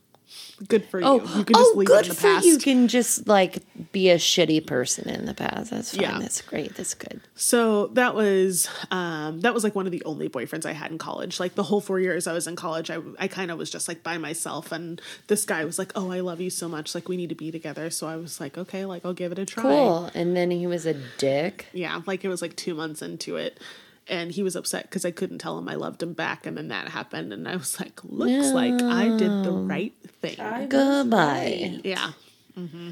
[0.68, 1.06] good for you.
[1.06, 2.58] Oh, you can just oh leave good it in the for past." you.
[2.58, 3.60] Can just like
[3.92, 5.72] be a shitty person in the past.
[5.72, 6.02] That's fine.
[6.02, 6.20] Yeah.
[6.20, 6.76] That's great.
[6.76, 7.22] That's good.
[7.36, 10.98] So that was um, that was like one of the only boyfriends I had in
[10.98, 11.40] college.
[11.40, 13.88] Like the whole four years I was in college, I I kind of was just
[13.88, 16.96] like by myself, and this guy was like, "Oh, I love you so much.
[16.96, 19.40] Like we need to be together." So I was like, "Okay, like I'll give it
[19.40, 20.10] a try." Cool.
[20.14, 21.68] And then he was a dick.
[21.74, 23.60] Yeah, like it was like two months into it.
[24.08, 26.68] And he was upset because I couldn't tell him I loved him back, and then
[26.68, 30.70] that happened, and I was like, "Looks like I did the right thing." I was
[30.70, 31.18] Goodbye.
[31.18, 31.82] right.
[31.86, 32.12] yeah,
[32.58, 32.90] mm-hmm.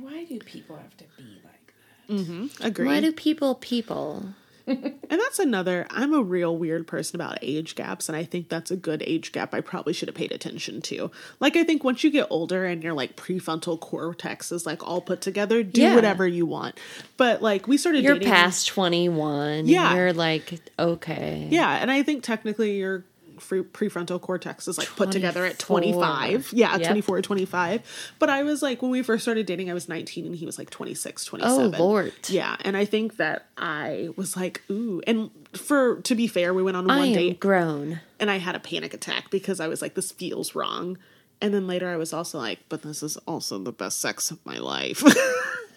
[0.00, 1.74] Why do people have to be like
[2.08, 2.14] that?
[2.14, 2.64] Mm-hmm.
[2.64, 2.86] agree.
[2.86, 4.34] Why do people people?
[4.70, 8.70] And that's another, I'm a real weird person about age gaps, and I think that's
[8.70, 11.10] a good age gap I probably should have paid attention to.
[11.40, 15.00] Like, I think once you get older and your like prefrontal cortex is like all
[15.00, 15.94] put together, do Yeah.
[15.96, 16.78] whatever you want.
[17.16, 18.28] But like, we started You're dating.
[18.32, 19.66] past 21.
[19.66, 19.94] Yeah.
[19.94, 21.48] You're like, okay.
[21.50, 23.04] Yeah, and I think technically your
[23.40, 26.50] prefrontal cortex is like put together at 25.
[26.52, 26.86] Yeah, Yep.
[26.88, 28.14] 24 or 25.
[28.18, 30.58] But I was like, when we first started dating, I was 19 and he was
[30.58, 31.74] like 26, 27.
[31.74, 32.12] Oh, Lord.
[32.28, 35.00] Yeah, and I think that I was like, ooh.
[35.06, 38.00] And for, to be fair, we went on I one am date grown.
[38.20, 40.98] and I had a panic attack because I was like, this feels wrong.
[41.42, 44.38] And then later I was also like, but this is also the best sex of
[44.44, 45.02] my life.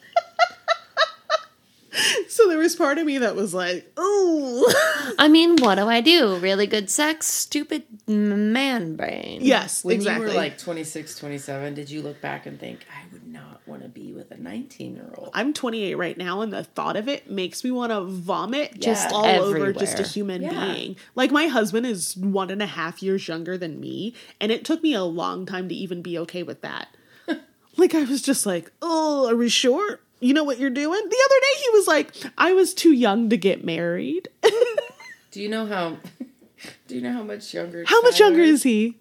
[2.34, 4.65] so there was part of me that was like, ooh.
[5.19, 6.38] I mean, what do I do?
[6.38, 7.27] Really good sex?
[7.27, 9.39] Stupid man brain.
[9.41, 10.27] yes, When exactly.
[10.27, 13.84] you were like 26, 27, did you look back and think, I would not want
[13.84, 15.29] to be with a 19 year old?
[15.34, 19.09] I'm 28 right now, and the thought of it makes me want to vomit just
[19.11, 20.73] Yeah, all over just a human Yeah.
[20.73, 20.95] being.
[21.15, 24.81] Like, my husband is one and a half years younger than me, and it took
[24.84, 26.88] me a long time to even be okay with that.
[27.77, 29.99] like, I was just like, oh, are we sure?
[30.24, 30.89] You know what you're doing?
[30.89, 34.30] The other day he was like, I was too young to get married.
[35.32, 35.97] Do you know how?
[36.88, 37.84] Do you know how much younger?
[37.86, 38.97] how much younger is he?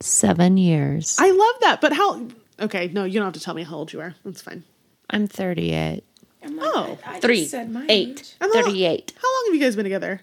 [0.00, 1.16] Seven years.
[1.18, 2.28] I love that, but how?
[2.60, 4.14] Okay, no, you don't have to tell me how old you are.
[4.24, 4.64] That's fine.
[5.10, 6.04] I'm 38.
[6.42, 6.62] I'm oh.
[6.62, 7.50] like, oh, I, I three,
[7.88, 9.12] eight, 38.
[9.20, 10.20] How long have you guys been together?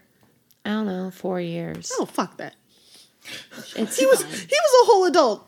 [0.63, 1.91] I don't know, four years.
[1.99, 2.55] Oh, fuck that.
[3.76, 5.47] it's He was he was a whole adult.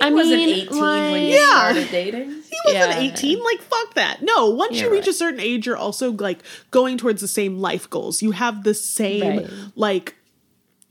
[0.00, 1.48] He I Wasn't mean, 18 when you Yeah.
[1.48, 2.30] started dating.
[2.30, 2.98] He wasn't Yeah.
[3.00, 3.42] 18.
[3.42, 4.22] Like fuck that.
[4.22, 5.08] No, once you You're reach right.
[5.08, 6.40] a certain age, you're also like
[6.70, 8.22] going towards the same life goals.
[8.22, 9.50] You have the same Right.
[9.74, 10.14] like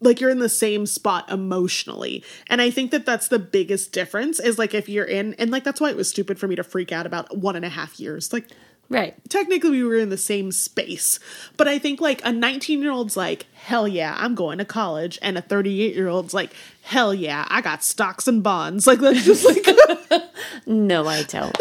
[0.01, 4.41] like you're in the same spot emotionally and i think that that's the biggest difference
[4.41, 6.63] is like if you're in and like that's why it was stupid for me to
[6.65, 8.49] freak out about one and a half years like
[8.87, 9.15] Right.
[9.29, 11.19] technically we were in the same space
[11.57, 15.17] but i think like a 19 year old's like hell yeah i'm going to college
[15.23, 19.25] and a 38 year old's like hell yeah i got stocks and bonds like that's
[19.25, 19.65] just like
[20.65, 21.57] No, I don't.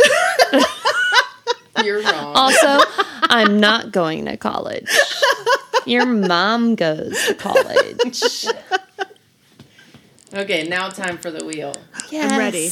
[1.84, 2.34] You're wrong.
[2.36, 2.78] also,
[3.22, 4.88] I'm not going to college.
[5.86, 8.46] Your mom goes to college.
[10.34, 11.74] okay, now time for the wheel.
[12.10, 12.32] Yes.
[12.32, 12.70] I'm ready.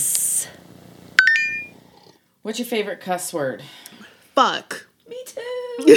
[2.43, 3.63] What's your favorite cuss word?
[4.35, 5.97] Fuck Me too.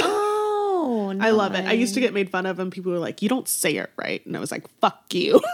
[0.88, 3.20] Oh, i love it i used to get made fun of and people were like
[3.22, 5.40] you don't say it right and i was like fuck you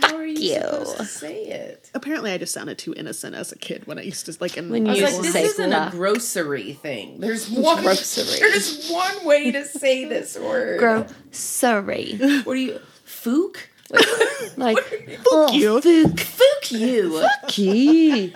[0.00, 0.60] How are you, you.
[0.60, 1.90] supposed to say it?
[1.94, 4.68] apparently i just sounded too innocent as a kid when i used to like in
[4.70, 7.20] When I was like, this say isn't a grocery thing.
[7.20, 8.38] There's one Grocery.
[8.40, 10.78] There's one way to say this word.
[10.80, 12.18] grocery.
[12.44, 13.56] What do you fook?
[13.90, 15.80] Like, Like, oh, you.
[15.80, 16.14] Fook.
[16.14, 17.24] fook you.
[17.48, 18.34] Key.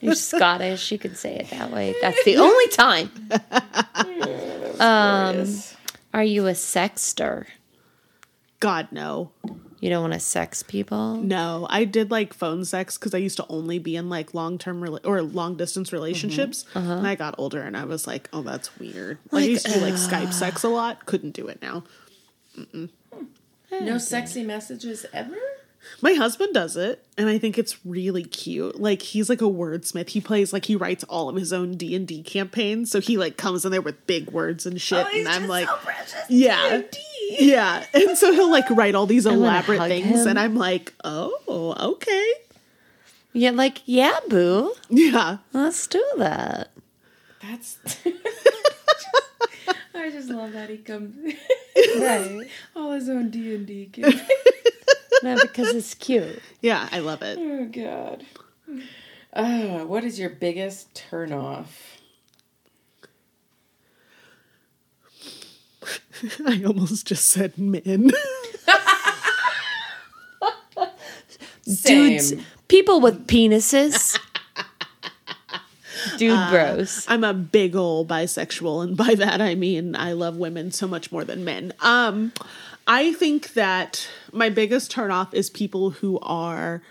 [0.00, 0.90] You're Scottish.
[0.92, 1.94] You can say it that way.
[2.00, 3.10] That's the only time.
[4.80, 5.46] Um,
[6.14, 7.48] are you a sexter?
[8.60, 9.30] god no
[9.80, 11.16] You don't want to sex people?
[11.16, 14.56] No, I did like phone sex because I used to only be in like long
[14.58, 16.64] term rela- or long distance relationships.
[16.74, 19.18] And I got older and I was like, oh, that's weird.
[19.32, 21.06] Like, I used to do like Skype sex a lot.
[21.06, 21.82] Couldn't do it now.
[23.80, 25.36] No sexy messages ever?
[26.00, 28.80] My husband does it, and I think it's really cute.
[28.80, 30.10] Like he's like a wordsmith.
[30.10, 32.90] He plays like he writes all of his own D and D campaigns.
[32.90, 35.40] So he like comes in there with big words and shit, Oh, he's and I'm
[35.42, 36.24] just like, so precious.
[36.28, 36.82] yeah,
[37.38, 37.84] yeah.
[37.94, 40.28] And so he'll like write all these wanna elaborate things, him.
[40.28, 42.32] and I'm like, oh, okay,
[43.32, 44.74] Yeah, like, yeah, boo.
[44.88, 45.38] yeah.
[45.52, 46.70] Let's do that.
[47.42, 47.78] That's.
[49.94, 51.16] I just love that he comes
[51.98, 52.46] Right.
[52.76, 53.90] all his own D and D.
[55.22, 56.40] No, because it's cute.
[56.60, 57.38] Yeah, I love it.
[57.40, 58.24] Oh God.
[59.32, 61.66] Uh, what is your biggest turnoff?
[66.46, 68.10] I almost just said men.
[71.84, 72.44] Dudes, Same.
[72.68, 74.18] people with penises.
[76.18, 77.04] Dude Uh, bros.
[77.08, 81.12] I'm a big ol' bisexual, and by that I mean I love women so much
[81.12, 81.74] more than men.
[81.80, 82.32] Um,
[82.90, 86.82] I think that my biggest turnoff is people who are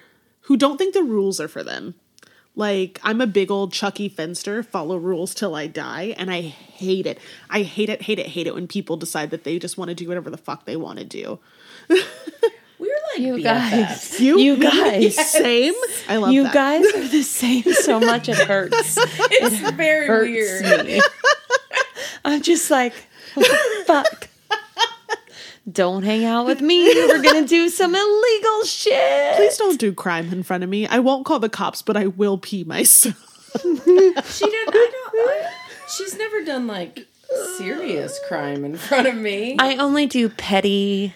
[0.42, 1.96] who don't think the rules are for them.
[2.56, 7.06] Like I'm a big old Chuckie Finster, follow rules till I die, and I hate
[7.08, 7.20] it.
[7.50, 9.96] I hate it, hate it, hate it when people decide that they just want to
[9.96, 11.40] do whatever the fuck they want to do.
[12.80, 13.44] We're like You BFFs.
[13.44, 14.20] guys.
[14.22, 15.32] You, You me, guys.
[15.32, 15.74] same.
[16.08, 16.54] I love You that.
[16.54, 18.98] guys are the same so much it hurts.
[19.00, 20.30] It's very hurts
[20.62, 20.86] weird.
[20.86, 21.02] me.
[22.24, 22.94] I'm just like,
[23.86, 24.30] fuck.
[25.70, 26.86] Don't hang out with me.
[26.94, 29.36] We're gonna do some illegal shit.
[29.36, 30.88] Please don't do crime in front of me.
[30.88, 33.24] I won't call the cops, but I will pee myself.
[33.64, 33.64] She
[34.46, 34.68] did.
[34.70, 35.16] I don't.
[35.16, 35.52] I,
[35.90, 37.08] she's never done like
[37.58, 39.56] serious crime in front of me.
[39.60, 41.14] I only do petty,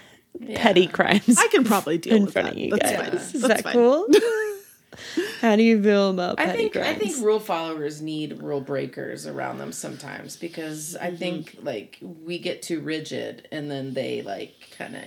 [0.56, 2.54] petty crimes I can probably deal in with front that.
[2.54, 3.08] of you That's guys.
[3.10, 3.16] fine.
[3.16, 3.74] Is That's that fine.
[3.74, 4.08] cool?
[5.42, 6.88] How do you feel about I think crimes?
[6.88, 11.06] I think rule followers need rule breakers around them sometimes because Mm-hmm.
[11.06, 15.04] I think like we get too rigid and then they like kind of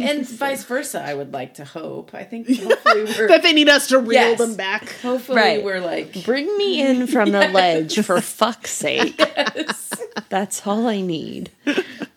[0.00, 1.02] and vice versa.
[1.04, 2.14] I would like to hope.
[2.14, 4.38] I think hopefully we're that they need us to reel Yes.
[4.38, 4.88] them back.
[5.00, 5.62] hopefully Right.
[5.64, 9.16] we're like Bring me in from the ledge for fuck's sake.
[10.28, 11.50] That's all I need.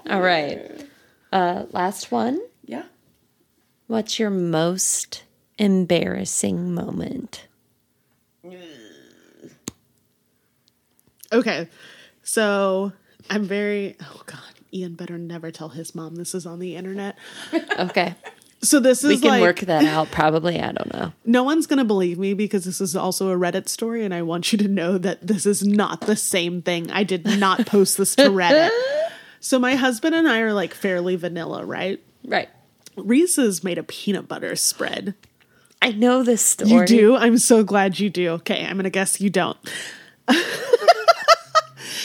[0.09, 0.83] All right.
[1.31, 2.39] Uh, last one.
[2.65, 2.83] yeah.
[3.87, 5.23] What's your most
[5.57, 7.47] embarrassing moment?
[11.33, 11.67] Okay,
[12.21, 12.93] so
[13.31, 13.95] I'm very.
[13.99, 14.39] Oh God,
[14.71, 17.17] Ian better never tell his mom this is on the internet.
[17.79, 18.15] Okay.
[18.61, 20.59] So this is We can like work that out probably.
[20.59, 21.13] I don't know.
[21.23, 24.51] no one's gonna believe me because this is also a Reddit story, and I want
[24.51, 26.89] you to know that this is not the same thing.
[26.89, 28.71] I did not post this to Reddit.
[29.39, 32.01] So my husband and I are like fairly vanilla, right?
[32.23, 32.49] Right.
[32.95, 35.13] Reese's made a peanut butter spread.
[35.81, 36.71] I know this story.
[36.71, 37.15] You do?
[37.15, 38.29] I'm so glad you do.
[38.31, 39.57] Okay, I'm gonna guess you don't.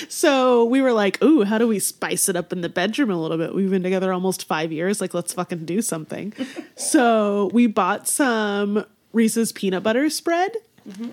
[0.08, 3.16] So we were like, ooh, how do we spice it up in the bedroom a
[3.20, 3.54] little bit?
[3.54, 5.00] We've been together almost five years.
[5.00, 6.32] Like, let's fucking do something.
[6.76, 10.52] so we bought some Reese's peanut butter spread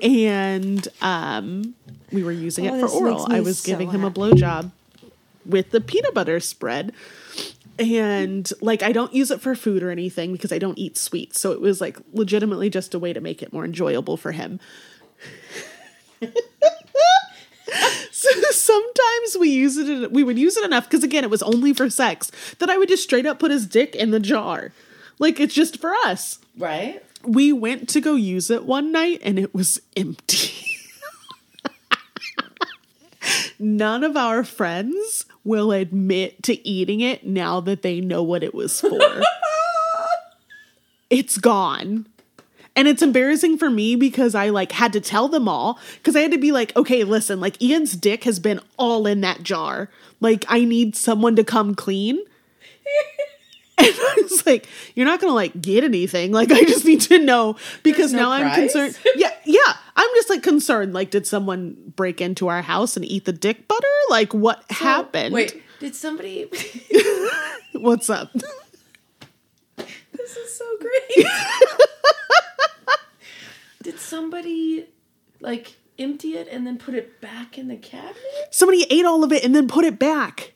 [0.01, 1.75] and um,
[2.11, 3.31] we were using Oh, it for oral.
[3.31, 4.19] I was so giving him a happy.
[4.19, 4.71] blowjob
[5.45, 6.91] with the peanut butter spread.
[7.79, 11.39] And like, I don't use it for food or anything because I don't eat sweets.
[11.39, 14.59] So it was like legitimately just a way to make it more enjoyable for him.
[18.17, 20.11] So sometimes we use it.
[20.11, 22.89] We would use it enough because again, it was only for sex that I would
[22.89, 24.71] just straight up put his dick in the jar,
[25.19, 26.39] like it's just for us.
[26.57, 27.03] Right?
[27.23, 30.65] We went to go use it one night and it was empty.
[33.59, 38.53] None of our friends will admit to eating it now that they know what it
[38.53, 38.99] was for.
[41.09, 42.05] it's gone.
[42.75, 46.21] And it's embarrassing for me because I like had to tell them all because I
[46.21, 49.89] had to be like, okay, listen, like Ian's dick has been all in that jar.
[50.19, 52.19] Like I need someone to come clean.
[53.87, 56.31] And I was like, you're not gonna like get anything.
[56.31, 58.97] Like I just need to know because no now I'm concerned.
[59.15, 59.73] Yeah, yeah.
[59.95, 60.93] I'm just like concerned.
[60.93, 63.87] Like, did someone break into our house and eat the dick butter?
[64.09, 65.33] Like what happened?
[65.33, 66.49] Wait, did somebody.
[67.73, 68.31] What's up?
[69.75, 71.27] this is so great.
[73.83, 74.87] did somebody,
[75.39, 78.17] like, empty it and then put it back in the cabinet?
[78.49, 80.53] somebody ate all of it and then put it back.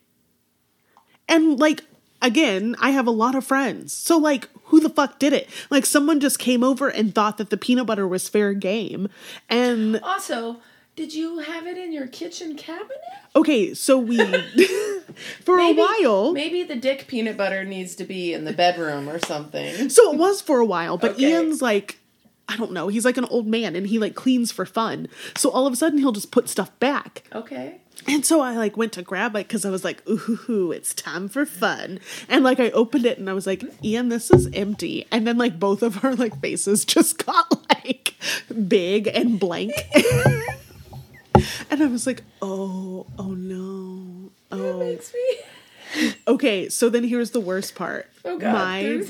[1.28, 1.84] And like
[2.22, 3.94] again, I have a lot of friends.
[3.94, 5.50] So like who the fuck did it?
[5.70, 9.10] Like someone just came over and thought that the peanut butter was fair game.
[9.50, 10.58] And Also,
[10.96, 12.98] did you have it in your kitchen cabinet?
[13.36, 14.18] okay, so we
[15.46, 19.10] for Maybe- a while Maybe the dick peanut butter needs to be in the bedroom
[19.10, 19.90] or something.
[19.90, 21.30] so it was for a while, but Okay.
[21.32, 21.98] Ian's like
[22.52, 25.08] I don't know, he's like an old man and he like cleans for fun.
[25.38, 27.24] So all of a sudden he'll just put stuff back.
[27.34, 27.78] Okay.
[28.08, 31.30] And so I like went to grab it because I was like, ooh, it's time
[31.30, 32.00] for fun.
[32.28, 35.06] And like I opened it and I was like, Ian, this is empty.
[35.12, 38.16] And then like both of our like faces just got like
[38.68, 39.74] big and blank.
[41.70, 44.32] and I was like, oh, oh no.
[44.52, 44.80] Oh.
[44.80, 45.38] Makes me.
[46.28, 48.08] Okay, so then here's the worst part.
[48.24, 49.04] Oh, God, My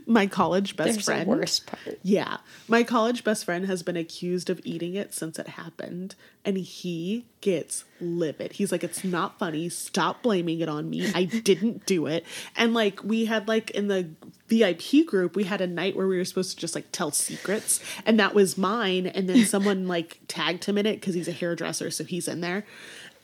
[0.06, 1.28] my college best friend.
[1.28, 1.98] worst part.
[2.02, 2.38] Yeah.
[2.66, 6.16] My college best friend has been accused of eating it since it happened.
[6.44, 8.52] And he gets livid.
[8.52, 9.68] He's like, it's not funny.
[9.68, 11.08] Stop blaming it on me.
[11.14, 12.24] I didn't do it.
[12.56, 14.08] And like, we had like in the
[14.48, 17.80] VIP group, we had a night where we were supposed to just like tell secrets.
[18.06, 19.06] And that was mine.
[19.06, 21.90] And then someone like tagged him in it because he's a hairdresser.
[21.92, 22.64] So he's in there.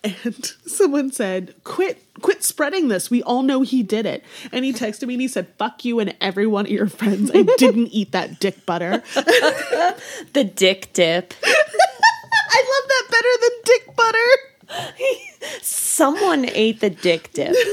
[0.05, 3.11] And someone said, "Quit, quit spreading this.
[3.11, 5.99] We all know he did it." And he texted me and he said, "Fuck you
[5.99, 7.31] and every one of your friends.
[7.35, 11.33] I didn't eat that dick butter." The dick dip.
[11.45, 15.61] I love that better than dick butter.
[15.63, 17.57] Someone ate the dick dip.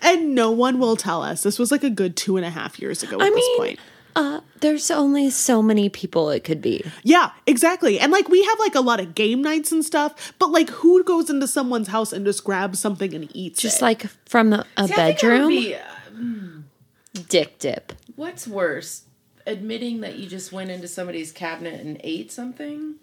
[0.00, 1.42] And no one will tell us.
[1.42, 3.58] This was like a good two and a half years ago at I this mean,
[3.58, 3.80] point.
[4.18, 6.84] Uh, there's only so many people it could be.
[7.04, 7.98] Yeah, exactly.
[8.00, 11.02] And like we have like a lot of game nights and stuff, but like who
[11.04, 13.82] goes into someone's house and just grabs something and eats Just it?
[13.82, 17.92] like from a, a See, I think that would bedroom, be, uh, dick dip.
[18.16, 19.04] what's worse,
[19.46, 22.96] admitting that you just went into somebody's cabinet and ate something,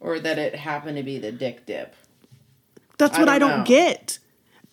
[0.00, 1.94] or that it happened to be the dick dip?
[2.98, 3.64] That's I what I don't don't know.
[3.64, 4.18] get.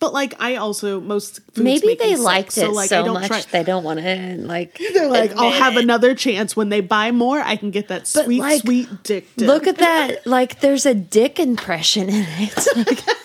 [0.04, 3.14] But like I also most Maybe they sick, liked so, it like, so I don't
[3.14, 4.78] much try- they don't want to like.
[4.92, 5.82] They're like, I'll have it.
[5.82, 7.40] another chance when they buy more.
[7.40, 9.34] I can get that But, sweet, like, sweet dick.
[9.36, 9.48] Dip.
[9.48, 10.26] Look at that!
[10.26, 12.68] Like, there's a dick impression in it.
[12.76, 13.23] Like, That is what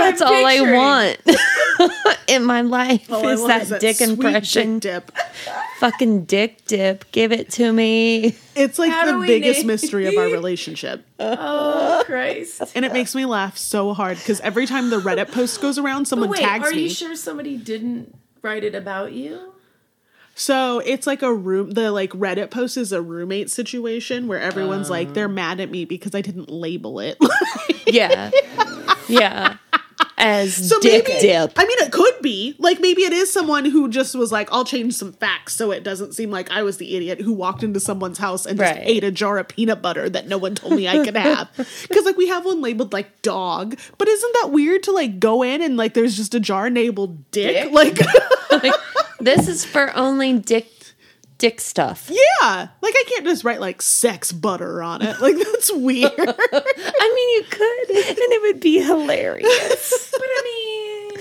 [0.00, 3.96] that's I'm all I want in my life All I is want that, is dick
[3.96, 4.78] sweet impression.
[4.78, 5.16] dick dip.
[5.78, 7.10] Fucking dick dip.
[7.12, 8.36] Give it to me.
[8.54, 11.06] It's like How the biggest name- mystery of our relationship.
[11.18, 12.62] Oh Christ!
[12.74, 16.04] And it makes me laugh so hard because every time the Reddit post goes around,
[16.06, 16.68] someone Wait, tags me.
[16.70, 16.82] are me.
[16.82, 19.54] you sure somebody didn't write it about you?
[20.34, 21.70] So it's like a room.
[21.72, 25.12] The like Reddit post is a roommate situation where everyone's like Oh.
[25.12, 27.16] they're mad at me because I didn't label it.
[27.86, 28.30] Yeah.
[29.08, 29.56] Yeah.
[30.22, 31.52] As so dick maybe dip.
[31.56, 34.66] I mean, it could be like maybe it is someone who just was like, I'll
[34.66, 37.80] change some facts so it doesn't seem like I was the idiot who walked into
[37.80, 40.86] someone's house and just ate a jar of peanut butter that no one told me
[40.86, 41.48] I could have.
[41.90, 45.42] Because like we have one labeled like dog, but isn't that weird to like go
[45.42, 47.64] in and like there's just a jar labeled dick?
[47.64, 47.72] Dick?
[47.72, 47.98] Like.
[48.50, 48.74] Like,
[49.20, 50.79] this is for only dick
[51.40, 52.08] dick stuff.
[52.08, 55.20] Yeah, like I can't just write like sex butter on it.
[55.20, 56.12] Like that's weird.
[56.16, 60.14] I mean, you could, and it would be hilarious.
[60.20, 61.20] But I mean,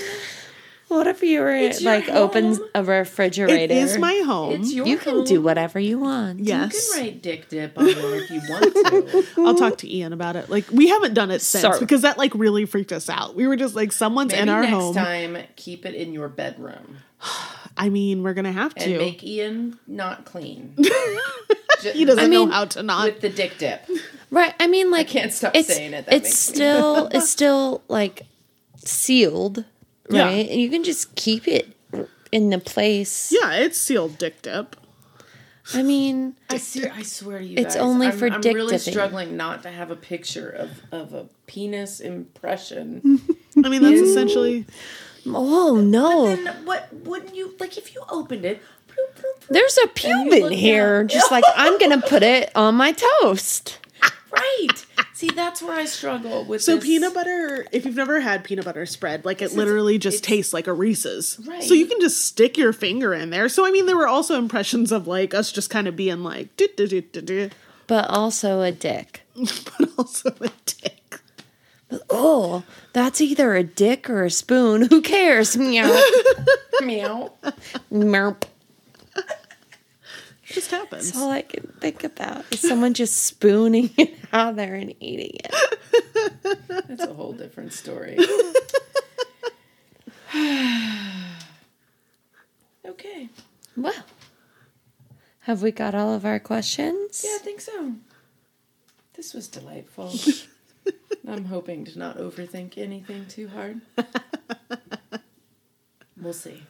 [0.90, 2.68] What if you were It's your like opens home.
[2.76, 3.54] a refrigerator?
[3.64, 4.60] It is my home.
[4.62, 5.24] It's your You can home.
[5.26, 6.40] do whatever you want.
[6.42, 6.74] yes.
[6.74, 9.26] You can write dick dip on there if you want to.
[9.46, 10.50] I'll talk to Ian about it.
[10.50, 11.80] Like we haven't done it since Sorry.
[11.80, 13.36] because that like really freaked us out.
[13.36, 14.96] We were just like, someone's Maybe in our next home.
[14.96, 16.98] time, keep it in your bedroom
[17.80, 18.98] I mean, we're gonna have and to.
[18.98, 20.76] make Ian not clean.
[21.82, 23.06] he doesn't I mean, know how to not.
[23.06, 23.88] with the dick dip.
[24.30, 24.54] Right.
[24.60, 26.06] I mean, like, can't stop it's, saying it.
[26.06, 28.24] That it's makes still, it's still like
[28.76, 29.64] sealed,
[30.10, 30.26] Yeah.
[30.26, 30.50] right?
[30.50, 31.76] And you can just keep it
[32.32, 33.32] in the place.
[33.32, 34.76] yeah, it's sealed dick dip.
[35.74, 38.56] I mean, I, ser- I swear to you, It's guys, only I'm, for I'm dick
[38.56, 38.92] really dipping.
[38.92, 43.22] struggling not to have a picture of, of a penis impression.
[43.64, 44.66] I mean, that's essentially.
[45.36, 48.62] Oh no, then what wouldn't you like if you opened it?
[48.88, 51.00] bloop, bloop, bloop, there's a you pubin look here.
[51.04, 51.08] down.
[51.08, 53.78] Just like I'm gonna put it on my toast.
[54.32, 54.86] Right.
[55.14, 56.62] See, that's where I struggle with.
[56.62, 56.84] So this.
[56.86, 60.68] peanut butter, if you've never had peanut butter spread, like it literally just tastes like
[60.68, 61.40] a Reese's.
[61.46, 61.64] Right.
[61.64, 63.50] So you can just stick your finger in there.
[63.50, 66.56] So I mean, there were also impressions of like us just kind of being like,
[66.58, 67.50] do do do do do,
[67.88, 69.22] But also a dick.
[69.36, 70.99] but also a dick.
[72.10, 72.64] Oh,
[72.94, 74.84] that's either a dick or a spoon.
[74.90, 75.58] Who cares?
[75.58, 75.90] Meow.
[76.82, 77.34] meow.
[77.92, 78.44] Merp.
[80.44, 81.12] Just happens.
[81.12, 85.38] That's all I can think about is someone just spooning it out there and eating
[85.44, 85.54] it.
[86.68, 88.18] That's a whole different story.
[92.86, 93.30] okay.
[93.78, 93.94] Well,
[95.42, 97.24] have we got all of our questions?
[97.24, 97.94] Yeah, I think so.
[99.14, 100.14] This was delightful.
[101.30, 103.82] I'm hoping to not overthink anything too hard.
[106.22, 106.64] We'll see.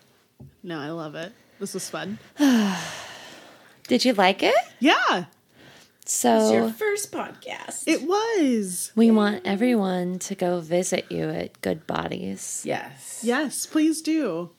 [0.61, 1.31] No, I love it.
[1.59, 2.19] This was fun.
[3.87, 4.53] Did you like it?
[4.79, 5.25] Yeah,
[6.03, 7.83] It's your So first podcast.
[7.87, 8.91] it was.
[8.95, 13.21] we want everyone to go visit you at Good Bodies yes.
[13.23, 14.51] Yes, please do.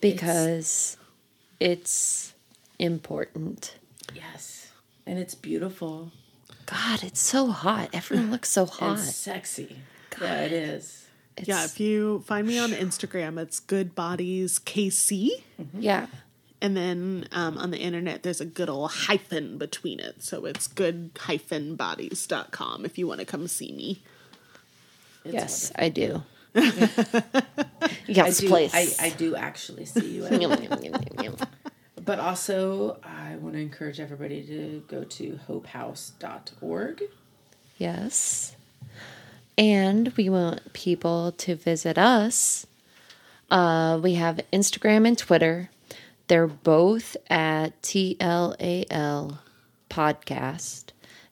[0.00, 0.96] because
[1.58, 2.32] it's
[2.78, 3.74] important.
[4.14, 4.70] Yes.
[5.06, 6.12] And it's beautiful
[6.66, 7.90] God, it's so hot.
[7.92, 8.98] Everyone looks so and hot.
[8.98, 9.76] sexy.
[10.20, 11.06] Yeah, it is.
[11.36, 15.30] It's, Yeah, if you find me on Instagram, it's Good Bodies KC.
[15.78, 16.06] yeah.
[16.62, 20.22] And then um, on the internet, there's a good old hyphen between it.
[20.24, 24.02] So it's good hyphen bodies.com if you want to come see me.
[25.24, 26.22] It's Yes, I do.
[26.54, 27.22] wonderful.
[28.06, 28.74] yes, I do, please.
[28.74, 30.24] I, I do actually see you.
[32.06, 37.02] But also, I want to encourage everybody to go to hopehouse.org.
[37.76, 38.56] Yes.
[39.58, 42.64] And we want people to visit us.
[43.50, 45.68] Uh, we have Instagram and Twitter.
[46.28, 49.38] They're both at TLAL
[49.90, 50.84] podcast.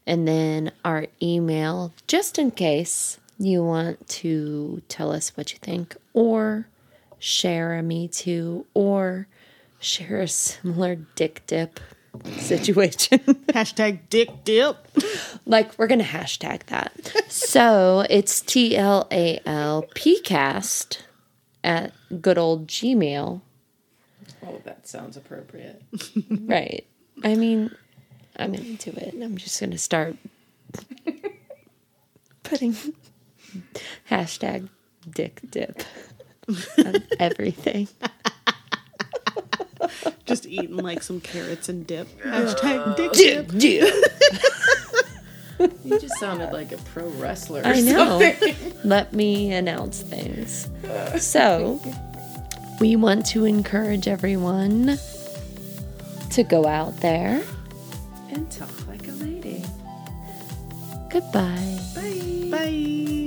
[0.07, 5.97] And then our email, just in case you want to tell us what you think
[6.13, 6.67] or
[7.21, 9.29] share a Me Too or
[9.85, 11.81] share a similar dick dip
[12.39, 13.19] situation.
[13.49, 14.77] Hashtag dick dip.
[15.47, 16.93] like we're gonna hashtag that.
[17.29, 21.05] so it's T L A L P cast
[21.63, 23.41] at good old Gmail.
[24.47, 25.83] Oh, that sounds appropriate.
[26.31, 26.87] Right.
[27.23, 27.71] I mean,
[28.37, 29.15] I'm into it.
[29.15, 30.17] And I'm just gonna start
[32.43, 32.77] putting
[34.11, 34.69] hashtag
[35.09, 35.83] dick dip
[36.79, 37.89] on everything.
[40.27, 42.07] Just eating like some carrots and dip.
[42.23, 43.59] Hashtag dick Dip dip.
[43.59, 43.95] dip.
[45.85, 47.61] You just sounded like a pro wrestler.
[47.63, 48.33] Or I know.
[48.85, 50.69] Let me announce things.
[51.23, 51.81] So,
[52.81, 54.99] we want to encourage everyone
[56.31, 57.43] to go out there.
[58.31, 59.63] And talk like a lady.
[61.11, 61.79] Goodbye.
[61.95, 62.49] Bye.
[62.51, 63.24] Bye.